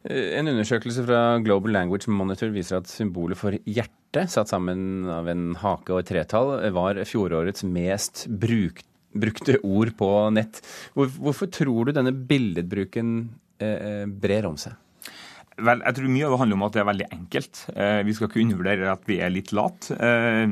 Eh, 0.07 0.37
en 0.39 0.51
undersøkelse 0.53 1.05
fra 1.07 1.21
Global 1.43 1.75
Language 1.75 2.11
Monitor 2.11 2.51
viser 2.55 2.81
at 2.81 2.91
symbolet 2.91 3.39
for 3.39 3.57
hjerte, 3.65 4.27
satt 4.31 4.49
sammen 4.49 5.07
av 5.11 5.27
en 5.29 5.51
hake 5.59 5.93
og 5.93 6.01
et 6.01 6.11
tretall, 6.13 6.55
var 6.73 6.99
fjorårets 7.05 7.65
mest 7.67 8.25
brukt, 8.31 8.87
brukte 9.17 9.59
ord 9.65 9.93
på 9.99 10.11
nett. 10.35 10.61
Hvor, 10.95 11.09
hvorfor 11.21 11.49
tror 11.53 11.87
du 11.87 11.95
denne 11.95 12.13
billedbruken 12.15 13.15
eh, 13.59 13.77
eh, 13.77 14.03
brer 14.07 14.49
om 14.49 14.59
seg? 14.59 14.77
Vel, 15.57 15.81
jeg 15.81 15.97
tror 15.97 16.11
Mye 16.13 16.25
av 16.27 16.33
det 16.33 16.39
handler 16.43 16.59
om 16.59 16.65
at 16.67 16.75
det 16.75 16.81
er 16.81 16.89
veldig 16.91 17.05
enkelt. 17.15 17.61
Eh, 17.73 17.99
vi 18.05 18.13
skal 18.13 18.29
ikke 18.29 18.41
undervurdere 18.43 18.91
at 18.93 19.07
vi 19.09 19.17
er 19.25 19.33
litt 19.33 19.53
late. 19.57 19.95
Eh, 19.97 20.51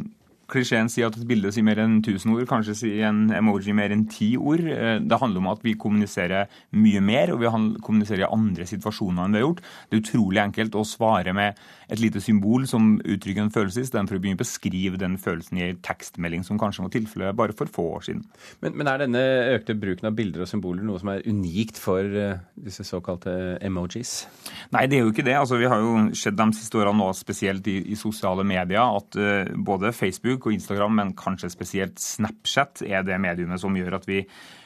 Klisjeen 0.56 0.88
sier 0.92 1.10
at 1.10 1.18
et 1.20 1.28
bilde 1.28 1.52
sier 1.52 1.66
mer 1.68 1.82
enn 1.84 1.98
1000 2.00 2.32
ord, 2.32 2.46
kanskje 2.48 2.78
sier 2.80 3.10
en 3.10 3.26
emoji 3.36 3.76
mer 3.76 3.92
enn 3.92 4.06
ti 4.12 4.32
ord. 4.40 4.64
Eh, 4.64 5.00
det 5.04 5.20
handler 5.20 5.44
om 5.44 5.52
at 5.52 5.66
vi 5.66 5.76
kommuniserer 5.80 6.48
mye 6.80 7.02
mer, 7.04 7.34
og 7.34 7.42
vi 7.44 7.52
kommuniserer 7.84 8.24
i 8.24 8.32
andre 8.32 8.68
situasjoner 8.70 9.26
enn 9.26 9.36
vi 9.36 9.42
har 9.42 9.48
gjort. 9.50 9.64
Det 9.90 9.98
er 9.98 10.04
utrolig 10.06 10.44
enkelt 10.46 10.80
å 10.80 10.86
svare 10.88 11.36
med 11.36 11.60
et 11.92 12.02
lite 12.02 12.22
symbol 12.24 12.66
som 12.70 12.96
uttrykker 13.04 13.44
en 13.44 13.54
følelse, 13.54 13.84
istedenfor 13.86 14.18
å 14.18 14.22
begynne 14.22 14.40
å 14.40 14.44
beskrive 14.44 15.00
den 15.02 15.18
følelsen 15.22 15.60
i 15.60 15.66
en 15.68 15.82
tekstmelding, 15.86 16.46
som 16.48 16.60
kanskje 16.62 16.86
var 16.86 16.94
tilfellet 16.96 17.38
bare 17.38 17.56
for 17.58 17.72
få 17.72 17.88
år 18.00 18.08
siden. 18.08 18.24
Men, 18.64 18.76
men, 18.80 18.90
er 18.90 19.04
denne 19.04 19.24
økte 19.56 19.78
bruken 19.78 20.10
av 20.10 20.18
bilder 20.18 20.46
og 20.46 20.50
symboler 20.50 20.86
noe 20.86 21.02
som 21.02 21.12
er 21.14 21.26
unikt 21.30 21.80
for 21.82 22.02
uh, 22.02 22.42
disse 22.68 22.86
såkalte 22.88 23.36
emojis? 23.66 24.16
Nei, 24.76 24.86
det 24.90 25.00
er 25.00 25.06
jo 25.06 25.14
ikke 25.14 25.28
det. 25.28 25.38
Altså, 25.38 25.60
vi 25.62 25.70
har 25.70 25.84
jo 25.84 26.10
sett 26.18 26.38
de 26.40 26.50
siste 26.58 26.82
årene 26.82 27.02
nå, 27.02 27.12
spesielt 27.18 27.70
i, 27.72 27.80
i 27.94 28.00
sosiale 28.00 28.46
medier, 28.48 28.82
at 28.82 29.20
uh, 29.20 29.56
både 29.56 29.94
Facebook 29.96 30.50
og 30.50 30.58
Instagram, 30.58 31.00
men 31.02 31.16
kanskje 31.18 31.54
spesielt 31.54 32.02
Snapchat, 32.02 32.86
er 32.86 33.06
det 33.06 33.22
mediumet 33.22 33.62
som 33.62 33.76
gjør 33.76 34.00
at 34.00 34.10
vi 34.10 34.24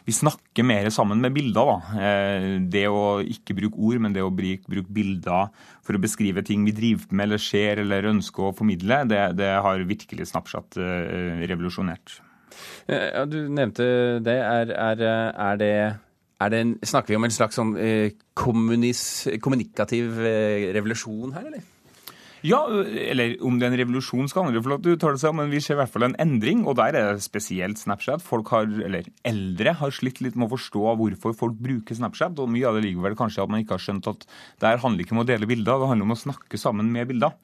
vi 0.09 0.15
snakker 0.15 0.65
mer 0.65 0.89
sammen 0.93 1.21
med 1.21 1.35
bilder. 1.35 1.69
Da. 1.69 2.01
Eh, 2.01 2.47
det 2.71 2.85
å 2.89 3.19
ikke 3.21 3.55
bruke 3.57 3.77
ord, 3.77 4.01
men 4.05 4.15
det 4.15 4.25
å 4.25 4.33
bruke 4.33 4.89
bilder 4.89 5.53
for 5.85 5.97
å 5.97 6.01
beskrive 6.01 6.43
ting 6.45 6.65
vi 6.67 6.75
driver 6.75 7.13
med 7.13 7.29
eller 7.29 7.43
ser 7.43 7.83
eller 7.83 8.09
ønsker 8.09 8.49
å 8.49 8.55
formidle, 8.57 9.03
det, 9.09 9.21
det 9.39 9.53
har 9.61 9.85
virkelig 9.89 10.31
Snapchat 10.31 10.79
eh, 10.81 11.45
revolusjonert. 11.49 12.19
Ja, 12.89 13.23
du 13.29 13.43
nevnte 13.53 13.85
det. 14.25 14.39
Er, 14.41 14.71
er, 14.73 15.03
er 15.31 15.59
det 15.61 15.73
er 16.39 16.51
det 16.51 16.59
en, 16.63 16.71
snakker 16.87 17.11
vi 17.11 17.17
om 17.19 17.25
en 17.27 17.33
slags 17.35 17.57
sånn 17.59 17.73
kommunis, 18.39 19.01
kommunikativ 19.43 20.21
eh, 20.23 20.69
revolusjon 20.75 21.35
her, 21.35 21.49
eller? 21.51 21.65
Ja, 22.45 22.59
eller 22.71 23.33
om 23.43 23.57
det 23.59 23.67
er 23.67 23.73
en 23.73 23.79
revolusjon 23.81 24.29
skal 24.31 24.47
andre 24.47 24.61
få 24.63 24.71
lov 24.71 24.83
til 24.83 24.93
å 24.93 24.97
uttale 24.97 25.19
seg 25.19 25.33
om, 25.33 25.41
men 25.41 25.51
vi 25.51 25.59
ser 25.63 25.75
i 25.75 25.79
hvert 25.81 25.91
fall 25.91 26.07
en 26.07 26.17
endring. 26.23 26.61
Og 26.69 26.77
der 26.79 26.95
er 26.95 27.09
det 27.17 27.25
spesielt 27.25 27.81
Snapchat. 27.81 28.23
Folk 28.23 28.51
har, 28.55 28.69
eller 28.69 29.09
eldre 29.27 29.75
har 29.81 29.95
slitt 29.95 30.21
litt 30.23 30.37
med 30.39 30.47
å 30.47 30.53
forstå 30.55 30.95
hvorfor 31.01 31.35
folk 31.37 31.57
bruker 31.59 31.97
Snapchat. 31.97 32.39
Og 32.39 32.51
mye 32.51 32.69
av 32.69 32.79
det 32.79 32.85
ligger 32.87 33.09
vel 33.09 33.19
kanskje 33.19 33.43
at 33.43 33.51
man 33.51 33.65
ikke 33.65 33.75
har 33.75 33.83
skjønt 33.83 34.07
at 34.11 34.23
det 34.61 34.71
her 34.71 34.79
handler 34.85 35.03
ikke 35.03 35.17
om 35.17 35.25
å 35.25 35.27
dele 35.27 35.49
bilder, 35.49 35.83
det 35.83 35.91
handler 35.91 36.09
om 36.09 36.15
å 36.15 36.23
snakke 36.23 36.61
sammen 36.61 36.93
med 36.93 37.11
bilder. 37.11 37.35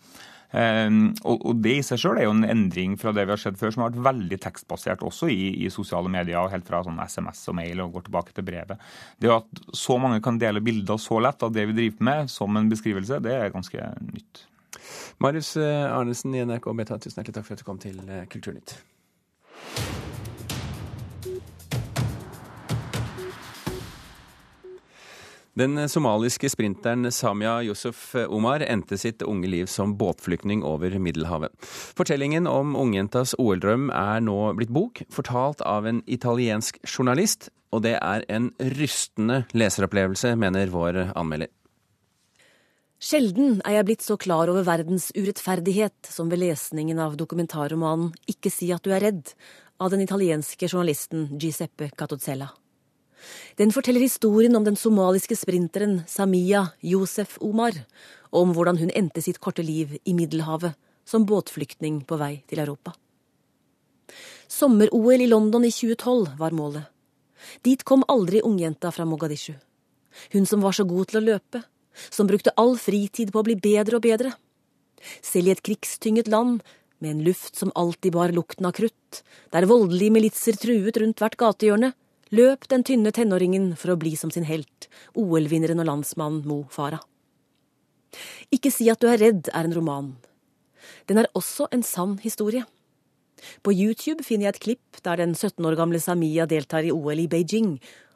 Um, 0.56 1.10
og, 1.28 1.58
Det 1.60 1.74
i 1.82 1.84
seg 1.84 2.00
selv 2.00 2.22
er 2.22 2.30
jo 2.30 2.36
en 2.36 2.48
endring 2.48 2.94
fra 3.02 3.12
det 3.16 3.26
vi 3.28 3.34
har 3.34 3.42
sett 3.42 3.58
før, 3.60 3.74
som 3.74 3.84
har 3.84 3.92
vært 3.92 4.06
veldig 4.06 4.38
tekstbasert 4.46 5.04
også 5.04 5.28
i, 5.34 5.50
i 5.66 5.72
sosiale 5.74 6.12
medier, 6.12 6.48
helt 6.54 6.68
fra 6.70 6.84
sånn 6.86 7.02
SMS 7.04 7.44
og 7.52 7.58
mail 7.60 7.84
og 7.84 7.98
går 7.98 8.08
tilbake 8.08 8.36
til 8.36 8.48
brevet. 8.48 8.90
Det 9.20 9.34
at 9.34 9.64
så 9.76 10.00
mange 10.00 10.22
kan 10.24 10.40
dele 10.40 10.64
bilder 10.64 11.02
så 11.02 11.20
lett 11.20 11.44
av 11.44 11.52
det 11.56 11.68
vi 11.72 11.80
driver 11.82 12.12
med, 12.12 12.32
som 12.32 12.56
en 12.56 12.72
beskrivelse, 12.72 13.20
det 13.26 13.36
er 13.36 13.56
ganske 13.56 13.90
nytt. 14.14 14.46
Marius 15.24 15.56
eh, 15.58 15.86
Arnesen 15.92 16.36
i 16.36 16.44
NRK 16.46 16.72
Beta, 16.76 17.00
tusen 17.00 17.22
hjertelig 17.22 17.40
takk 17.40 17.48
for 17.48 17.56
at 17.56 17.64
du 17.64 17.68
kom 17.68 17.82
til 17.82 18.02
eh, 18.10 18.26
Kulturnytt. 18.32 18.78
Den 25.56 25.80
somaliske 25.88 26.50
sprinteren 26.52 27.08
Samia 27.16 27.62
Yusuf 27.64 28.10
Omar 28.28 28.60
endte 28.68 28.98
sitt 29.00 29.24
unge 29.24 29.48
liv 29.48 29.70
som 29.72 29.94
båtflyktning 29.96 30.66
over 30.68 30.98
Middelhavet. 31.00 31.54
Fortellingen 31.96 32.44
om 32.52 32.76
ungjentas 32.76 33.32
OL-drøm 33.40 33.88
er 33.96 34.20
nå 34.28 34.36
blitt 34.60 34.74
bok, 34.76 35.06
fortalt 35.08 35.64
av 35.64 35.88
en 35.88 36.04
italiensk 36.12 36.82
journalist. 36.84 37.48
Og 37.72 37.86
det 37.88 37.96
er 38.02 38.28
en 38.28 38.52
rystende 38.76 39.46
leseropplevelse, 39.56 40.36
mener 40.36 40.76
vår 40.76 41.06
anmelder. 41.16 41.56
Sjelden 42.96 43.58
er 43.68 43.76
jeg 43.76 43.86
blitt 43.90 44.04
så 44.06 44.16
klar 44.16 44.48
over 44.48 44.64
verdens 44.64 45.10
urettferdighet 45.18 46.08
som 46.08 46.30
ved 46.32 46.40
lesningen 46.40 47.00
av 47.04 47.18
dokumentarromanen 47.20 48.14
Ikke 48.32 48.52
si 48.54 48.70
at 48.72 48.86
du 48.88 48.94
er 48.96 49.04
redd 49.04 49.34
av 49.84 49.92
den 49.92 50.06
italienske 50.06 50.70
journalisten 50.70 51.28
Giuseppe 51.36 51.90
Catozzella. 52.00 52.54
Den 53.60 53.74
forteller 53.76 54.00
historien 54.00 54.56
om 54.56 54.64
den 54.64 54.80
somaliske 54.80 55.36
sprinteren 55.36 56.06
Samia 56.08 56.70
Josef 56.80 57.36
Omar, 57.42 57.76
og 58.32 58.42
om 58.48 58.56
hvordan 58.56 58.80
hun 58.80 58.94
endte 58.96 59.24
sitt 59.26 59.42
korte 59.44 59.66
liv 59.66 59.98
i 60.06 60.16
Middelhavet 60.16 60.80
som 61.06 61.28
båtflyktning 61.28 62.00
på 62.08 62.16
vei 62.22 62.44
til 62.48 62.64
Europa. 62.64 62.96
Sommer-OL 64.48 65.20
i 65.20 65.28
London 65.28 65.68
i 65.68 65.74
2012 65.74 66.40
var 66.40 66.56
målet. 66.56 66.88
Dit 67.66 67.84
kom 67.84 68.08
aldri 68.08 68.40
ungjenta 68.40 68.92
fra 68.96 69.06
Mogadishu. 69.06 69.56
Hun 70.32 70.46
som 70.48 70.64
var 70.64 70.72
så 70.72 70.86
god 70.88 71.10
til 71.12 71.20
å 71.20 71.26
løpe, 71.34 71.66
som 72.10 72.28
brukte 72.30 72.54
all 72.60 72.76
fritid 72.80 73.32
på 73.34 73.42
å 73.42 73.48
bli 73.48 73.58
bedre 73.60 74.00
og 74.00 74.06
bedre. 74.06 74.34
Selv 75.22 75.50
i 75.50 75.56
et 75.56 75.64
krigstynget 75.66 76.30
land, 76.32 76.62
med 77.00 77.12
en 77.12 77.24
luft 77.28 77.56
som 77.60 77.74
alltid 77.76 78.16
bar 78.16 78.32
lukten 78.34 78.66
av 78.66 78.76
krutt, 78.78 79.22
der 79.52 79.68
voldelige 79.70 80.14
militser 80.16 80.58
truet 80.60 80.98
rundt 81.02 81.22
hvert 81.22 81.38
gatehjørne, 81.40 81.92
løp 82.36 82.68
den 82.72 82.86
tynne 82.88 83.12
tenåringen 83.14 83.74
for 83.78 83.94
å 83.94 84.00
bli 84.00 84.16
som 84.18 84.32
sin 84.34 84.48
helt, 84.48 84.88
OL-vinneren 85.14 85.84
og 85.84 85.90
landsmannen 85.92 86.46
Mo 86.48 86.64
Farah. 86.72 87.04
Ikke 88.54 88.72
si 88.72 88.88
at 88.90 89.02
du 89.04 89.10
er 89.12 89.20
redd 89.22 89.52
er 89.52 89.68
en 89.68 89.76
roman. 89.76 90.14
Den 91.10 91.22
er 91.22 91.30
også 91.36 91.68
en 91.76 91.84
sann 91.84 92.18
historie. 92.24 92.64
På 93.62 93.74
YouTube 93.76 94.24
finner 94.24 94.48
jeg 94.48 94.56
et 94.56 94.64
klipp 94.64 95.02
der 95.06 95.20
den 95.20 95.36
17 95.36 95.60
år 95.68 95.76
gamle 95.78 96.00
Samia 96.02 96.48
deltar 96.50 96.88
i 96.88 96.94
OL 96.96 97.20
i 97.20 97.30
Beijing, 97.30 97.76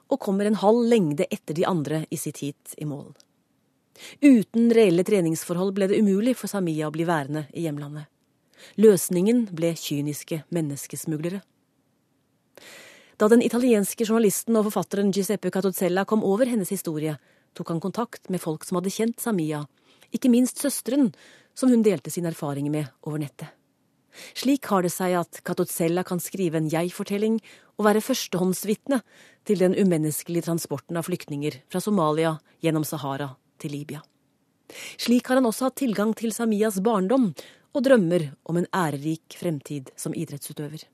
og 0.09 0.21
kommer 0.23 0.47
en 0.47 0.57
halv 0.57 0.87
lengde 0.89 1.27
etter 1.29 1.53
de 1.57 1.67
andre 1.69 2.05
i 2.09 2.17
sitt 2.17 2.39
heat 2.41 2.77
i 2.81 2.87
mål. 2.89 3.11
Uten 4.21 4.71
reelle 4.75 5.03
treningsforhold 5.03 5.75
ble 5.75 5.89
det 5.91 5.99
umulig 5.99 6.35
for 6.39 6.51
Samia 6.51 6.87
å 6.87 6.93
bli 6.95 7.05
værende 7.07 7.45
i 7.53 7.65
hjemlandet. 7.65 8.07
Løsningen 8.79 9.45
ble 9.55 9.73
kyniske 9.79 10.43
menneskesmuglere. 10.55 11.41
Da 13.19 13.27
den 13.31 13.43
italienske 13.43 14.05
journalisten 14.07 14.55
og 14.55 14.69
forfatteren 14.69 15.11
Giuseppe 15.15 15.51
Catozzella 15.51 16.05
kom 16.07 16.23
over 16.23 16.47
hennes 16.47 16.71
historie, 16.71 17.17
tok 17.55 17.73
han 17.73 17.81
kontakt 17.83 18.29
med 18.31 18.39
folk 18.43 18.63
som 18.67 18.79
hadde 18.79 18.93
kjent 18.93 19.19
Samia, 19.19 19.65
ikke 20.15 20.31
minst 20.31 20.61
søsteren, 20.61 21.11
som 21.55 21.71
hun 21.71 21.83
delte 21.83 22.11
sine 22.13 22.31
erfaringer 22.31 22.71
med 22.71 22.93
over 23.03 23.19
nettet. 23.19 23.51
Slik 24.35 24.65
har 24.71 24.83
det 24.83 24.91
seg 24.91 25.13
at 25.19 25.41
Catozzella 25.45 26.03
kan 26.07 26.19
skrive 26.23 26.57
en 26.59 26.71
jeg-fortelling 26.71 27.37
og 27.77 27.85
være 27.85 28.03
førstehåndsvitne 28.03 29.01
til 29.47 29.61
den 29.61 29.75
umenneskelige 29.77 30.47
transporten 30.47 30.97
av 30.99 31.05
flyktninger 31.07 31.61
fra 31.69 31.83
Somalia 31.83 32.33
gjennom 32.63 32.87
Sahara 32.87 33.29
til 33.59 33.75
Libya. 33.75 34.01
Slik 35.01 35.29
har 35.29 35.39
han 35.39 35.47
også 35.49 35.69
hatt 35.69 35.79
tilgang 35.81 36.13
til 36.17 36.33
Samias 36.35 36.79
barndom 36.85 37.31
og 37.73 37.83
drømmer 37.85 38.31
om 38.49 38.59
en 38.59 38.69
ærerik 38.75 39.37
fremtid 39.39 39.91
som 39.97 40.15
idrettsutøver. 40.17 40.85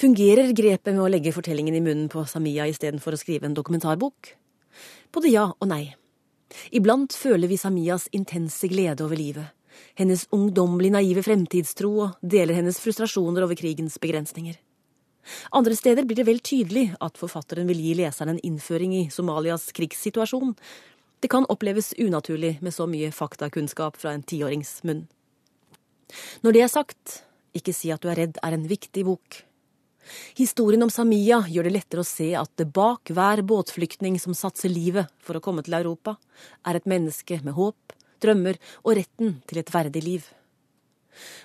Fungerer 0.00 0.50
grepet 0.56 0.94
med 0.94 1.02
å 1.04 1.10
legge 1.10 1.34
fortellingen 1.34 1.76
i 1.78 1.82
munnen 1.82 2.08
på 2.10 2.24
Samia 2.26 2.66
istedenfor 2.70 3.14
å 3.14 3.20
skrive 3.20 3.46
en 3.46 3.54
dokumentarbok? 3.54 4.32
Både 5.14 5.30
ja 5.30 5.44
og 5.52 5.68
nei. 5.68 5.92
Iblant 6.74 7.14
føler 7.16 7.48
vi 7.48 7.60
Samias 7.60 8.08
intense 8.16 8.68
glede 8.68 9.04
over 9.04 9.16
livet, 9.16 9.52
hennes 9.96 10.26
ungdommelig 10.34 10.90
naive 10.96 11.24
fremtidstro 11.24 11.92
og 12.06 12.18
deler 12.20 12.58
hennes 12.58 12.80
frustrasjoner 12.82 13.46
over 13.46 13.58
krigens 13.58 13.98
begrensninger. 14.02 14.58
Andre 15.50 15.76
steder 15.78 16.06
blir 16.06 16.18
det 16.18 16.26
vel 16.26 16.40
tydelig 16.42 16.88
at 17.00 17.18
forfatteren 17.20 17.68
vil 17.70 17.80
gi 17.82 17.94
leseren 18.00 18.34
en 18.34 18.42
innføring 18.46 18.94
i 18.96 19.04
Somalias 19.10 19.70
krigssituasjon. 19.76 20.56
Det 21.22 21.30
kan 21.30 21.46
oppleves 21.52 21.92
unaturlig 21.98 22.56
med 22.62 22.74
så 22.74 22.88
mye 22.90 23.12
faktakunnskap 23.14 24.00
fra 24.00 24.16
en 24.16 24.24
tiårings 24.26 24.80
munn. 24.88 25.06
Når 26.42 26.56
det 26.56 26.64
er 26.64 26.72
sagt, 26.72 27.22
ikke 27.56 27.74
si 27.76 27.92
at 27.94 28.02
du 28.02 28.10
er 28.10 28.18
redd 28.24 28.40
er 28.42 28.56
en 28.56 28.68
viktig 28.68 29.04
bok. 29.06 29.42
Historien 30.34 30.82
om 30.82 30.90
Samia 30.90 31.44
gjør 31.46 31.68
det 31.68 31.74
lettere 31.76 32.02
å 32.02 32.08
se 32.08 32.32
at 32.34 32.50
det 32.58 32.66
bak 32.74 33.12
hver 33.14 33.44
båtflyktning 33.46 34.18
som 34.20 34.34
satser 34.34 34.72
livet 34.72 35.10
for 35.22 35.38
å 35.38 35.44
komme 35.44 35.62
til 35.62 35.76
Europa, 35.78 36.16
er 36.66 36.78
et 36.78 36.88
menneske 36.90 37.38
med 37.46 37.54
håp, 37.54 37.94
drømmer 38.22 38.58
og 38.82 38.96
retten 38.98 39.36
til 39.46 39.62
et 39.62 39.70
verdig 39.72 40.02
liv. 40.02 40.26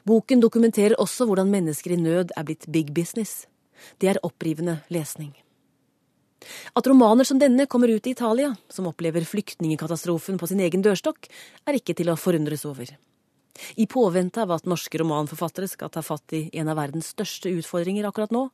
Boken 0.08 0.42
dokumenterer 0.42 0.98
også 0.98 1.28
hvordan 1.28 1.52
mennesker 1.52 1.94
i 1.94 2.02
nød 2.02 2.34
er 2.34 2.48
blitt 2.48 2.66
big 2.72 2.94
business. 2.96 3.46
Det 4.00 4.12
er 4.12 4.22
opprivende 4.26 4.80
lesning. 4.94 5.34
At 6.78 6.88
romaner 6.88 7.26
som 7.26 7.40
denne 7.42 7.66
kommer 7.66 7.90
ut 7.90 8.08
i 8.08 8.14
Italia, 8.14 8.54
som 8.70 8.88
opplever 8.90 9.26
flyktningekatastrofen 9.26 10.38
på 10.38 10.48
sin 10.48 10.62
egen 10.62 10.84
dørstokk, 10.86 11.30
er 11.66 11.80
ikke 11.80 11.96
til 11.98 12.12
å 12.14 12.18
forundres 12.20 12.66
over. 12.70 12.92
I 13.76 13.88
påvente 13.90 14.44
av 14.44 14.54
at 14.54 14.70
norske 14.70 15.02
romanforfattere 15.02 15.70
skal 15.70 15.90
ta 15.90 16.04
fatt 16.06 16.36
i 16.38 16.44
en 16.62 16.70
av 16.70 16.78
verdens 16.78 17.10
største 17.16 17.50
utfordringer 17.58 18.06
akkurat 18.06 18.34
nå, 18.36 18.48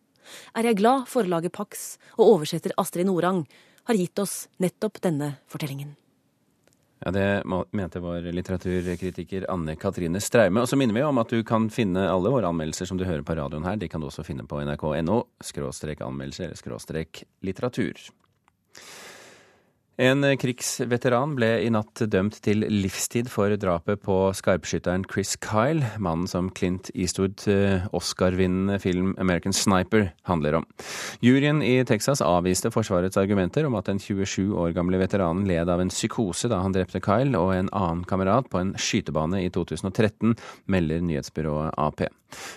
er 0.55 0.69
jeg 0.69 0.79
glad 0.79 1.09
forlaget 1.11 1.51
Pax 1.51 1.97
og 2.15 2.37
oversetter 2.37 2.75
Astrid 2.79 3.09
Norang 3.09 3.43
har 3.89 3.99
gitt 3.99 4.19
oss 4.23 4.45
nettopp 4.63 5.01
denne 5.03 5.33
fortellingen. 5.51 5.97
Ja, 7.05 7.11
Det 7.11 7.43
mente 7.71 7.99
vår 7.99 8.31
litteraturkritiker 8.31 9.45
Anne 9.51 9.75
Katrine 9.75 10.21
Straume. 10.21 10.61
Og 10.61 10.69
så 10.69 10.77
minner 10.79 10.93
vi 10.93 11.03
om 11.03 11.17
at 11.19 11.29
du 11.29 11.43
kan 11.43 11.69
finne 11.69 12.05
alle 12.09 12.31
våre 12.31 12.47
anmeldelser 12.47 12.87
som 12.87 12.97
du 12.97 13.03
hører 13.03 13.25
på 13.27 13.35
radioen 13.35 13.65
her. 13.67 13.75
De 13.75 13.89
kan 13.91 14.01
du 14.01 14.07
også 14.07 14.23
finne 14.23 14.45
på 14.47 14.61
nrk.no 14.63 15.23
anmeldelser 16.07 16.53
litteratur. 17.43 17.99
En 20.01 20.25
krigsveteran 20.41 21.35
ble 21.37 21.47
i 21.61 21.69
natt 21.69 22.01
dømt 22.09 22.39
til 22.41 22.65
livstid 22.65 23.27
for 23.29 23.53
drapet 23.61 24.01
på 24.01 24.15
skarpskytteren 24.33 25.03
Chris 25.05 25.35
Kyle, 25.37 25.85
mannen 26.01 26.25
som 26.25 26.47
Clint 26.49 26.89
Eastwood 26.97 27.43
eh, 27.45 27.85
Oscar-vinnende 27.93 28.79
film 28.81 29.11
American 29.21 29.53
Sniper 29.53 30.07
handler 30.25 30.57
om. 30.57 30.65
Juryen 31.21 31.61
i 31.61 31.75
Texas 31.85 32.23
avviste 32.25 32.71
Forsvarets 32.73 33.21
argumenter 33.21 33.67
om 33.69 33.77
at 33.77 33.91
den 33.91 34.01
27 34.01 34.55
år 34.57 34.73
gamle 34.73 34.97
veteranen 34.97 35.45
led 35.45 35.69
av 35.69 35.83
en 35.83 35.93
psykose 35.93 36.49
da 36.49 36.63
han 36.65 36.73
drepte 36.73 37.03
Kyle 37.03 37.37
og 37.37 37.53
en 37.53 37.69
annen 37.69 38.01
kamerat 38.09 38.49
på 38.49 38.63
en 38.63 38.73
skytebane 38.73 39.43
i 39.45 39.53
2013, 39.53 40.33
melder 40.73 41.05
nyhetsbyrået 41.05 41.77
Ap. 41.77 42.01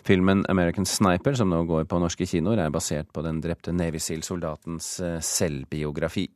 Filmen 0.09 0.47
American 0.49 0.89
Sniper, 0.89 1.37
som 1.37 1.53
nå 1.53 1.67
går 1.69 1.85
på 1.85 2.01
norske 2.01 2.25
kinoer, 2.25 2.65
er 2.65 2.73
basert 2.73 3.13
på 3.13 3.21
den 3.29 3.45
drepte 3.45 3.77
Navy 3.77 4.01
Seal-soldatens 4.01 4.95
eh, 5.05 5.21
selvbiografi. 5.21 6.31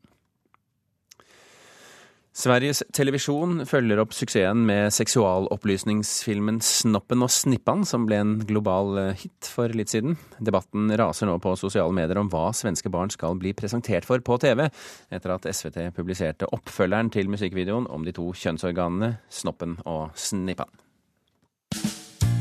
Sveriges 2.40 2.80
Televisjon 2.96 3.66
følger 3.68 4.00
opp 4.00 4.14
suksessen 4.16 4.62
med 4.64 4.94
seksualopplysningsfilmen 4.96 6.62
Snoppen 6.64 7.24
og 7.26 7.28
Snippan, 7.34 7.82
som 7.84 8.06
ble 8.08 8.20
en 8.22 8.32
global 8.48 8.96
eh, 9.02 9.18
hit 9.20 9.48
for 9.50 9.72
litt 9.76 9.92
siden. 9.92 10.16
Debatten 10.40 10.88
raser 10.96 11.28
nå 11.28 11.36
på 11.42 11.52
sosiale 11.60 11.92
medier 11.92 12.20
om 12.22 12.30
hva 12.32 12.46
svenske 12.56 12.92
barn 12.92 13.12
skal 13.12 13.36
bli 13.40 13.52
presentert 13.56 14.08
for 14.08 14.24
på 14.24 14.38
TV, 14.40 14.70
etter 15.12 15.34
at 15.36 15.48
SVT 15.52 15.90
publiserte 15.96 16.48
oppfølgeren 16.56 17.12
til 17.12 17.28
musikkvideoen 17.28 17.90
om 17.92 18.08
de 18.08 18.16
to 18.16 18.30
kjønnsorganene 18.32 19.18
Snoppen 19.28 19.76
og 19.84 20.16
Snippan. 20.16 20.72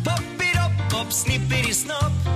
Popper 0.07 0.62
opp, 0.63 0.85
opp, 1.01 1.12
snipper 1.12 1.67
i 1.67 1.75
snopp. 1.75 2.29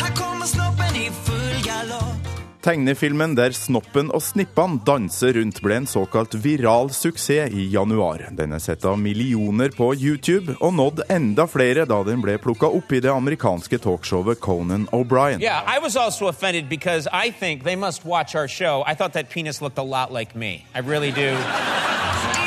her 0.00 0.16
kommer 0.16 0.48
snoppen 0.48 1.02
i 1.04 1.10
full 1.26 1.60
galopp. 1.68 2.33
Tegnefilmen 2.64 3.34
der 3.36 3.52
Snoppen 3.52 4.08
og 4.16 4.22
Snippan 4.24 4.78
danser 4.86 5.34
rundt 5.36 5.58
ble 5.60 5.82
en 5.82 5.86
såkalt 5.88 6.32
viral 6.40 6.88
suksess 6.96 7.52
i 7.52 7.66
januar. 7.68 8.22
Den 8.32 8.56
er 8.56 8.62
sett 8.64 8.86
av 8.88 8.96
millioner 8.96 9.68
på 9.68 9.90
YouTube, 9.92 10.54
og 10.64 10.72
nådd 10.72 11.02
enda 11.12 11.44
flere 11.44 11.84
da 11.84 11.98
den 12.08 12.24
ble 12.24 12.38
plukka 12.40 12.70
opp 12.72 12.94
i 12.96 13.02
det 13.04 13.12
amerikanske 13.12 13.76
talkshowet 13.84 14.40
Conan 14.40 14.88
O'Brien. 14.96 15.44
Yeah, 15.44 15.60
I 15.68 15.76
was 15.84 15.94
also 15.94 16.32
offended 16.32 16.70
because 16.70 17.06
I 17.12 17.30
think 17.30 17.64
they 17.64 17.76
must 17.76 18.06
watch 18.06 18.34
our 18.34 18.48
show. 18.48 18.82
I 18.86 18.94
thought 18.94 19.12
that 19.12 19.28
penis 19.28 19.60
looked 19.60 19.78
a 19.78 19.84
lot 19.84 20.10
like 20.10 20.34
me. 20.34 20.64
I 20.74 20.80
really 20.80 21.12
do. 21.12 21.36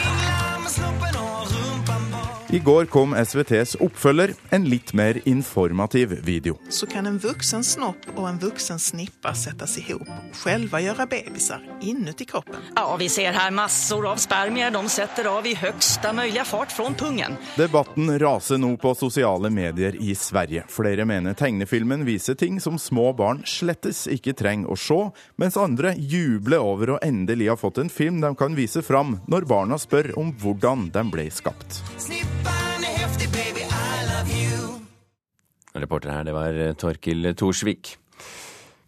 I 2.50 2.60
går 2.60 2.86
kom 2.86 3.12
SVTs 3.26 3.76
oppfølger, 3.84 4.32
en 4.56 4.64
litt 4.72 4.94
mer 4.96 5.18
informativ 5.28 6.14
video. 6.24 6.56
så 6.70 6.86
kan 6.86 7.08
en 7.08 7.18
voksen 7.20 7.64
snopp 7.64 8.06
og 8.16 8.24
en 8.30 8.38
voksen 8.40 8.80
snippa 8.80 9.34
settes 9.36 9.76
ihop 9.82 10.08
og 10.08 10.38
selv 10.38 10.72
gjøre 10.80 11.08
babyer 11.12 11.66
inni 11.84 12.14
kroppen. 12.28 12.62
Ja, 12.76 12.86
vi 12.96 13.10
ser 13.12 13.36
her 13.36 13.52
masser 13.52 14.06
av 14.08 14.16
spermier. 14.22 14.72
De 14.72 14.80
setter 14.90 15.28
av 15.28 15.46
i 15.46 15.56
høyeste 15.60 16.14
mulige 16.16 16.46
fart 16.48 16.72
fra 16.72 16.88
pungen. 16.96 17.36
Debatten 17.58 18.14
raser 18.20 18.62
nå 18.64 18.78
på 18.80 18.96
sosiale 18.96 19.52
medier 19.52 20.00
i 20.00 20.16
Sverige. 20.16 20.64
Flere 20.72 21.06
mener 21.06 21.36
tegnefilmen 21.36 22.06
viser 22.08 22.40
ting 22.40 22.62
som 22.64 22.80
små 22.80 23.12
barn 23.18 23.44
slettes 23.44 24.06
ikke 24.08 24.38
trenger 24.40 24.72
å 24.72 24.80
se, 24.80 25.02
mens 25.36 25.60
andre 25.60 25.98
jubler 25.98 26.64
over 26.64 26.96
å 26.96 27.00
endelig 27.04 27.52
ha 27.52 27.60
fått 27.60 27.84
en 27.84 27.92
film 27.92 28.24
de 28.24 28.32
kan 28.40 28.56
vise 28.56 28.82
fram 28.82 29.18
når 29.28 29.52
barna 29.52 29.80
spør 29.82 30.14
om 30.16 30.32
hvordan 30.40 30.90
den 30.96 31.12
ble 31.12 31.28
skapt. 31.34 31.82
Snippan 32.00 32.37
Reporter 35.84 36.14
her, 36.14 36.28
det 36.28 36.36
var 36.36 36.60
Torkil 36.80 37.34
Thorsvik. 37.38 37.96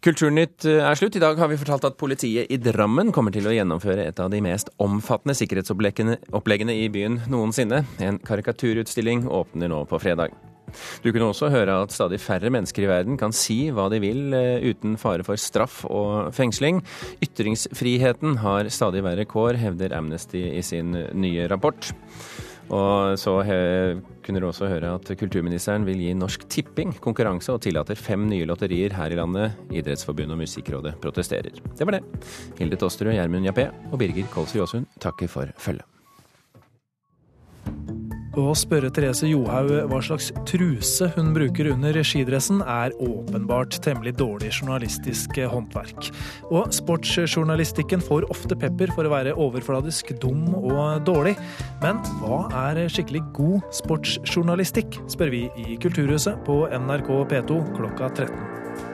Kulturnytt 0.00 0.64
eh, 0.64 0.80
er 0.80 0.96
slutt. 0.96 1.18
I 1.18 1.20
dag 1.20 1.36
har 1.36 1.50
vi 1.50 1.58
fortalt 1.60 1.84
at 1.84 1.98
politiet 2.00 2.48
i 2.48 2.56
Drammen 2.56 3.10
kommer 3.12 3.34
til 3.34 3.44
å 3.44 3.52
gjennomføre 3.52 4.06
et 4.08 4.20
av 4.22 4.30
de 4.32 4.38
mest 4.40 4.70
omfattende 4.80 5.34
sikkerhetsoppleggene 5.36 6.76
i 6.76 6.86
byen 6.92 7.18
noensinne. 7.28 7.82
En 8.00 8.16
karikaturutstilling 8.24 9.26
åpner 9.28 9.68
nå 9.68 9.82
på 9.90 10.00
fredag. 10.00 10.32
Du 11.04 11.10
kunne 11.10 11.28
også 11.28 11.50
høre 11.52 11.74
at 11.82 11.92
stadig 11.92 12.20
færre 12.22 12.48
mennesker 12.54 12.86
i 12.86 12.88
verden 12.88 13.18
kan 13.20 13.34
si 13.36 13.58
hva 13.74 13.90
de 13.92 14.00
vil 14.00 14.32
eh, 14.38 14.64
uten 14.72 14.96
fare 15.00 15.26
for 15.26 15.36
straff 15.36 15.82
og 15.84 16.32
fengsling. 16.32 16.80
Ytringsfriheten 17.20 18.40
har 18.40 18.72
stadig 18.72 19.04
verre 19.04 19.28
kår, 19.28 19.60
hevder 19.60 19.98
Amnesty 19.98 20.46
i 20.54 20.64
sin 20.64 20.96
nye 20.96 21.44
rapport. 21.52 21.92
Og 22.70 23.18
så 23.20 23.36
kunne 24.30 24.44
du 24.44 24.46
også 24.46 24.68
høre 24.70 24.92
at 24.94 25.10
kulturministeren 25.18 25.82
vil 25.88 25.98
gi 26.04 26.12
Norsk 26.14 26.44
Tipping 26.52 26.94
konkurranse 27.02 27.50
og 27.50 27.64
tillater 27.64 27.98
fem 27.98 28.28
nye 28.30 28.46
lotterier 28.46 28.94
her 28.94 29.10
i 29.10 29.18
landet. 29.18 29.58
Idrettsforbundet 29.74 30.36
og 30.36 30.44
Musikkrådet 30.44 30.94
protesterer. 31.02 31.58
Det 31.74 31.86
var 31.88 31.98
det. 31.98 32.04
Hilde 32.60 32.78
Tosterud, 32.78 33.16
Gjermund 33.16 33.50
Jappé 33.50 33.72
og 33.90 33.98
Birger 33.98 34.30
Kolsrud 34.30 34.62
Jåsund 34.62 34.86
takker 35.02 35.26
for 35.32 35.50
følget. 35.58 35.99
Å 38.38 38.52
spørre 38.54 38.92
Therese 38.94 39.26
Johaug 39.26 39.72
hva 39.90 39.98
slags 40.06 40.28
truse 40.46 41.08
hun 41.16 41.32
bruker 41.34 41.72
under 41.72 41.96
skidressen, 42.06 42.60
er 42.62 42.94
åpenbart 43.02 43.80
temmelig 43.82 44.12
dårlig 44.20 44.52
journalistisk 44.52 45.40
håndverk. 45.50 46.12
Og 46.52 46.70
sportsjournalistikken 46.76 48.04
får 48.06 48.28
ofte 48.30 48.54
pepper 48.54 48.94
for 48.94 49.08
å 49.08 49.12
være 49.16 49.34
overfladisk, 49.34 50.14
dum 50.22 50.46
og 50.60 51.02
dårlig. 51.08 51.34
Men 51.82 51.98
hva 52.22 52.44
er 52.68 52.84
skikkelig 52.86 53.24
god 53.34 53.66
sportsjournalistikk, 53.82 55.02
spør 55.10 55.34
vi 55.34 55.44
i 55.66 55.74
Kulturhuset 55.82 56.38
på 56.46 56.62
NRK 56.70 57.12
P2 57.34 57.60
klokka 57.74 58.14
13. 58.14 58.89